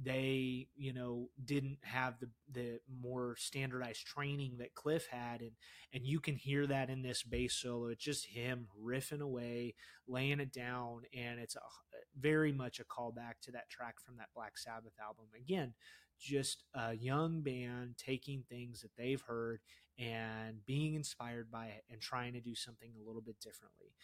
[0.00, 5.52] they you know didn't have the the more standardized training that cliff had and
[5.92, 7.88] and you can hear that in this bass solo.
[7.88, 9.74] It's just him riffing away
[10.06, 11.60] laying it down and it's a,
[12.18, 15.26] very much a callback to that track from that black sabbath album.
[15.36, 15.74] Again
[16.20, 19.60] just a young band taking things that they've heard
[19.98, 23.94] and being inspired by it and trying to do something a little bit differently.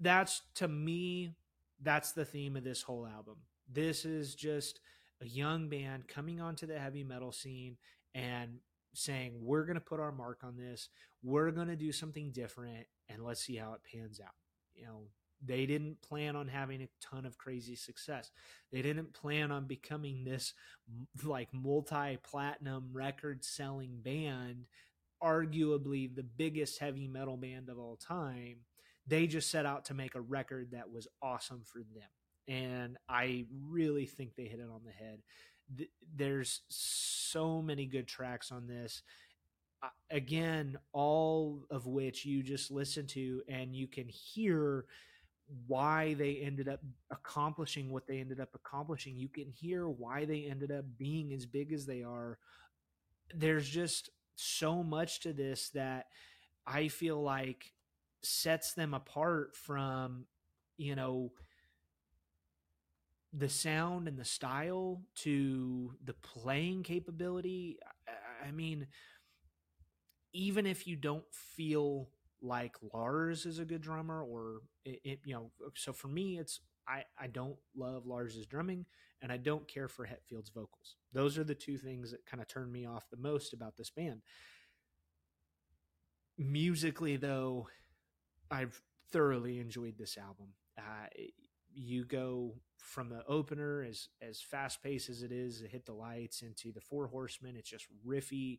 [0.00, 1.34] That's to me
[1.82, 3.36] that's the theme of this whole album
[3.72, 4.80] this is just
[5.22, 7.76] a young band coming onto the heavy metal scene
[8.14, 8.58] and
[8.94, 10.88] saying, we're going to put our mark on this.
[11.22, 14.34] We're going to do something different and let's see how it pans out.
[14.74, 15.02] You know,
[15.44, 18.30] they didn't plan on having a ton of crazy success.
[18.70, 20.54] They didn't plan on becoming this
[21.24, 24.66] like multi platinum record selling band,
[25.22, 28.58] arguably the biggest heavy metal band of all time.
[29.06, 32.08] They just set out to make a record that was awesome for them
[32.48, 35.20] and I really think they hit it on the head.
[36.14, 39.02] There's so many good tracks on this.
[39.82, 44.84] Uh, again, all of which you just listen to and you can hear
[45.66, 46.80] why they ended up
[47.10, 49.16] accomplishing what they ended up accomplishing.
[49.16, 52.38] You can hear why they ended up being as big as they are.
[53.34, 56.06] There's just so much to this that
[56.66, 57.72] I feel like
[58.22, 60.26] sets them apart from,
[60.76, 61.32] you know,
[63.32, 67.78] the sound and the style to the playing capability.
[68.46, 68.86] I mean,
[70.32, 72.08] even if you don't feel
[72.42, 76.60] like Lars is a good drummer, or it, it, you know, so for me, it's
[76.88, 78.86] I I don't love Lars's drumming,
[79.22, 80.96] and I don't care for Hetfield's vocals.
[81.12, 83.90] Those are the two things that kind of turn me off the most about this
[83.90, 84.22] band.
[86.38, 87.68] Musically, though,
[88.50, 88.80] I've
[89.10, 90.48] thoroughly enjoyed this album.
[90.76, 91.06] Uh,
[91.74, 95.92] you go from the opener as as fast paced as it is to hit the
[95.92, 98.58] lights into the four horsemen it's just riffy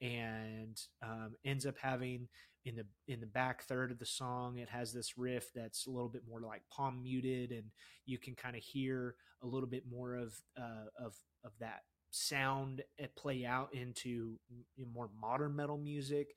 [0.00, 2.28] and um, ends up having
[2.64, 5.90] in the in the back third of the song it has this riff that's a
[5.90, 7.64] little bit more like palm muted and
[8.06, 11.82] you can kind of hear a little bit more of uh, of of that
[12.12, 12.82] sound
[13.16, 14.38] play out into
[14.94, 16.34] more modern metal music.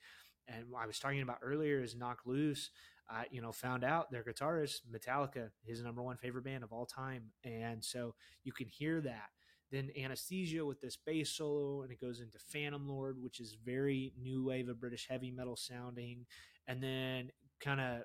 [0.48, 2.70] And I was talking about earlier is Knocked Loose
[3.08, 6.86] I, you know, found out their guitarist, Metallica, his number one favorite band of all
[6.86, 7.30] time.
[7.44, 9.28] And so you can hear that.
[9.70, 14.12] Then Anesthesia with this bass solo, and it goes into Phantom Lord, which is very
[14.20, 16.26] new wave of British heavy metal sounding.
[16.68, 17.30] And then
[17.60, 18.02] kind of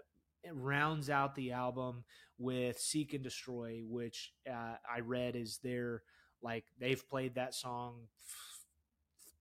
[0.53, 2.03] rounds out the album
[2.37, 6.03] with Seek and Destroy, which uh, I read is their
[6.41, 8.07] like they've played that song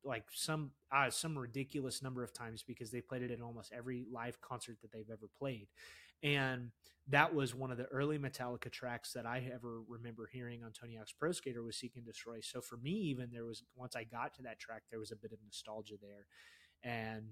[0.04, 4.06] like some uh, some ridiculous number of times because they played it in almost every
[4.12, 5.68] live concert that they've ever played.
[6.22, 6.70] And
[7.08, 10.96] that was one of the early metallica tracks that i ever remember hearing on tony
[10.96, 12.40] hawk's pro skater was seek and destroy.
[12.40, 15.16] So for me even there was once i got to that track there was a
[15.16, 16.26] bit of nostalgia there.
[16.82, 17.30] And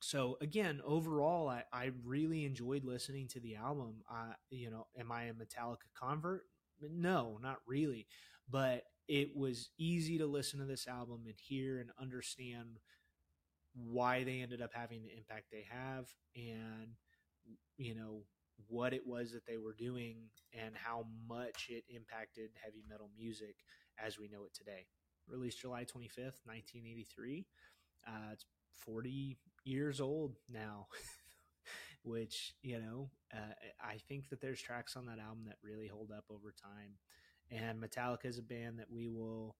[0.00, 3.96] so again overall i, I really enjoyed listening to the album.
[4.10, 6.44] Uh, you know am i a metallica convert
[6.90, 8.06] no not really.
[8.50, 12.78] But it was easy to listen to this album and hear and understand
[13.74, 16.06] why they ended up having the impact they have
[16.36, 16.88] and
[17.78, 18.22] you know
[18.68, 20.16] what it was that they were doing
[20.58, 23.56] and how much it impacted heavy metal music
[24.04, 24.86] as we know it today.
[25.28, 27.46] Released july 25th 1983
[28.06, 28.44] uh, it's
[28.84, 30.86] 40 years old now
[32.02, 33.52] which you know uh,
[33.84, 36.94] i think that there's tracks on that album that really hold up over time
[37.50, 39.56] and Metallica is a band that we will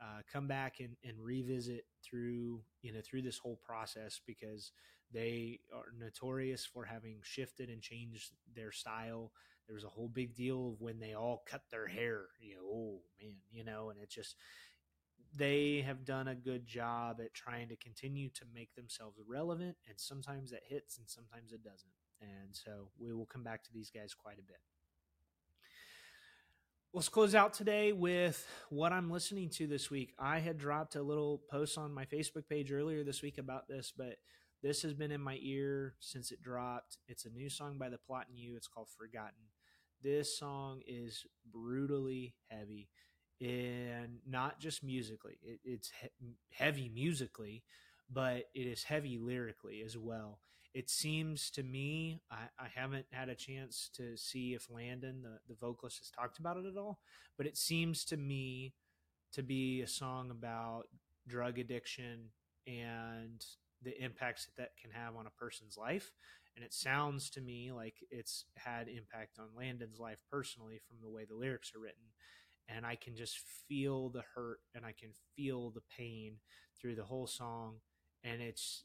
[0.00, 4.72] uh, come back and, and revisit through you know through this whole process because
[5.12, 9.30] they are notorious for having shifted and changed their style.
[9.66, 12.26] There was a whole big deal of when they all cut their hair.
[12.40, 14.34] You know, oh man, you know, and it just
[15.36, 19.98] they have done a good job at trying to continue to make themselves relevant, and
[19.98, 21.90] sometimes that hits and sometimes it doesn't.
[22.20, 24.60] And so we will come back to these guys quite a bit.
[26.94, 30.14] Let's close out today with what I'm listening to this week.
[30.18, 33.92] I had dropped a little post on my Facebook page earlier this week about this,
[33.94, 34.16] but
[34.62, 36.96] this has been in my ear since it dropped.
[37.06, 38.56] It's a new song by The Plot in You.
[38.56, 39.50] It's called Forgotten.
[40.02, 42.88] This song is brutally heavy
[43.40, 45.38] and not just musically.
[45.42, 47.62] It, it's he- heavy musically,
[48.10, 50.40] but it is heavy lyrically as well.
[50.74, 55.38] It seems to me, I, I haven't had a chance to see if Landon, the,
[55.48, 57.00] the vocalist, has talked about it at all,
[57.38, 58.74] but it seems to me
[59.32, 60.84] to be a song about
[61.28, 62.30] drug addiction
[62.66, 63.44] and
[63.82, 66.12] the impacts that that can have on a person's life.
[66.54, 71.10] And it sounds to me like it's had impact on Landon's life personally from the
[71.10, 72.04] way the lyrics are written.
[72.68, 73.38] And I can just
[73.68, 76.34] feel the hurt and I can feel the pain
[76.80, 77.76] through the whole song.
[78.24, 78.84] And it's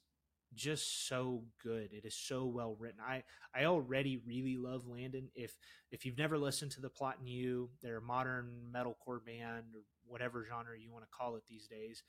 [0.53, 1.93] just so good.
[1.93, 2.99] It is so well written.
[3.05, 3.23] I
[3.55, 5.29] I already really love Landon.
[5.35, 5.57] If
[5.91, 9.81] if you've never listened to the Plot in You, they're a modern metalcore band or
[10.05, 12.03] whatever genre you want to call it these days.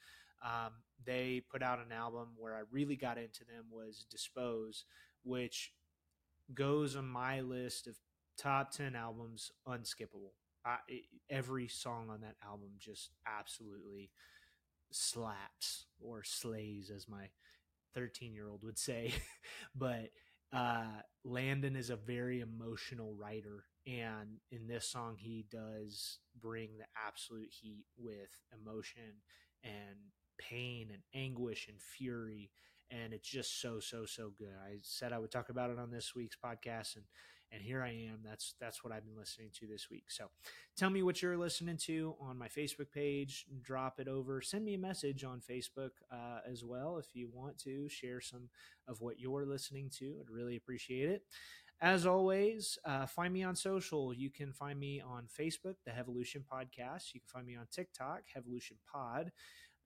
[0.44, 0.72] Um,
[1.04, 4.84] they put out an album where I really got into them was Dispose,
[5.22, 5.72] which
[6.52, 7.96] goes on my list of
[8.36, 10.32] top 10 albums unskippable.
[10.64, 10.78] I,
[11.30, 14.10] every song on that album just absolutely
[14.90, 17.28] slaps or slays as my
[17.94, 19.12] 13 year old would say.
[19.74, 20.10] but
[20.52, 20.84] uh,
[21.24, 23.64] Landon is a very emotional writer.
[23.86, 29.22] And in this song, he does bring the absolute heat with emotion
[29.64, 29.96] and
[30.38, 32.50] pain and anguish and fury.
[32.90, 34.54] And it's just so, so, so good.
[34.62, 37.04] I said I would talk about it on this week's podcast, and
[37.52, 38.20] and here I am.
[38.24, 40.04] That's that's what I've been listening to this week.
[40.08, 40.30] So,
[40.76, 43.46] tell me what you're listening to on my Facebook page.
[43.60, 44.40] Drop it over.
[44.40, 48.48] Send me a message on Facebook uh, as well if you want to share some
[48.88, 50.16] of what you're listening to.
[50.20, 51.22] I'd really appreciate it.
[51.80, 54.14] As always, uh, find me on social.
[54.14, 57.12] You can find me on Facebook, the Hevolution Podcast.
[57.12, 59.32] You can find me on TikTok, Hevolution Pod.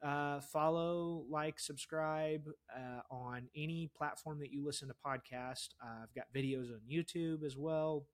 [0.03, 5.69] Uh, follow, like, subscribe uh, on any platform that you listen to podcast.
[5.83, 8.07] Uh, I've got videos on YouTube as well.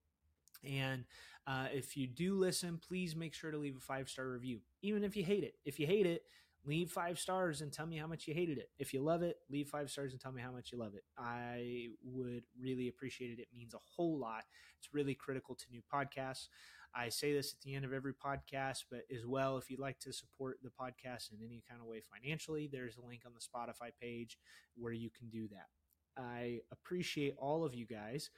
[0.65, 1.05] And
[1.47, 5.03] uh, if you do listen, please make sure to leave a five star review, even
[5.05, 5.55] if you hate it.
[5.65, 6.23] If you hate it,
[6.65, 8.71] leave five stars and tell me how much you hated it.
[8.79, 11.03] If you love it, leave five stars and tell me how much you love it.
[11.19, 13.41] I would really appreciate it.
[13.41, 14.45] It means a whole lot.
[14.79, 16.47] It's really critical to new podcasts.
[16.95, 19.99] I say this at the end of every podcast, but as well, if you'd like
[20.01, 23.41] to support the podcast in any kind of way financially, there's a link on the
[23.41, 24.39] Spotify page
[24.77, 25.69] where you can do that.
[26.17, 28.31] I appreciate all of you guys.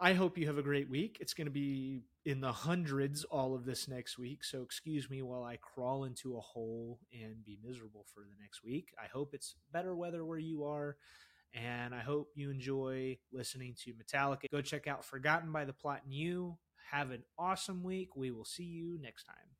[0.00, 1.18] I hope you have a great week.
[1.20, 4.42] It's going to be in the hundreds all of this next week.
[4.42, 8.64] So excuse me while I crawl into a hole and be miserable for the next
[8.64, 8.92] week.
[9.00, 10.96] I hope it's better weather where you are.
[11.54, 14.50] And I hope you enjoy listening to Metallica.
[14.50, 16.56] Go check out Forgotten by the Plot in You.
[16.92, 18.14] Have an awesome week.
[18.16, 19.51] We will see you next time.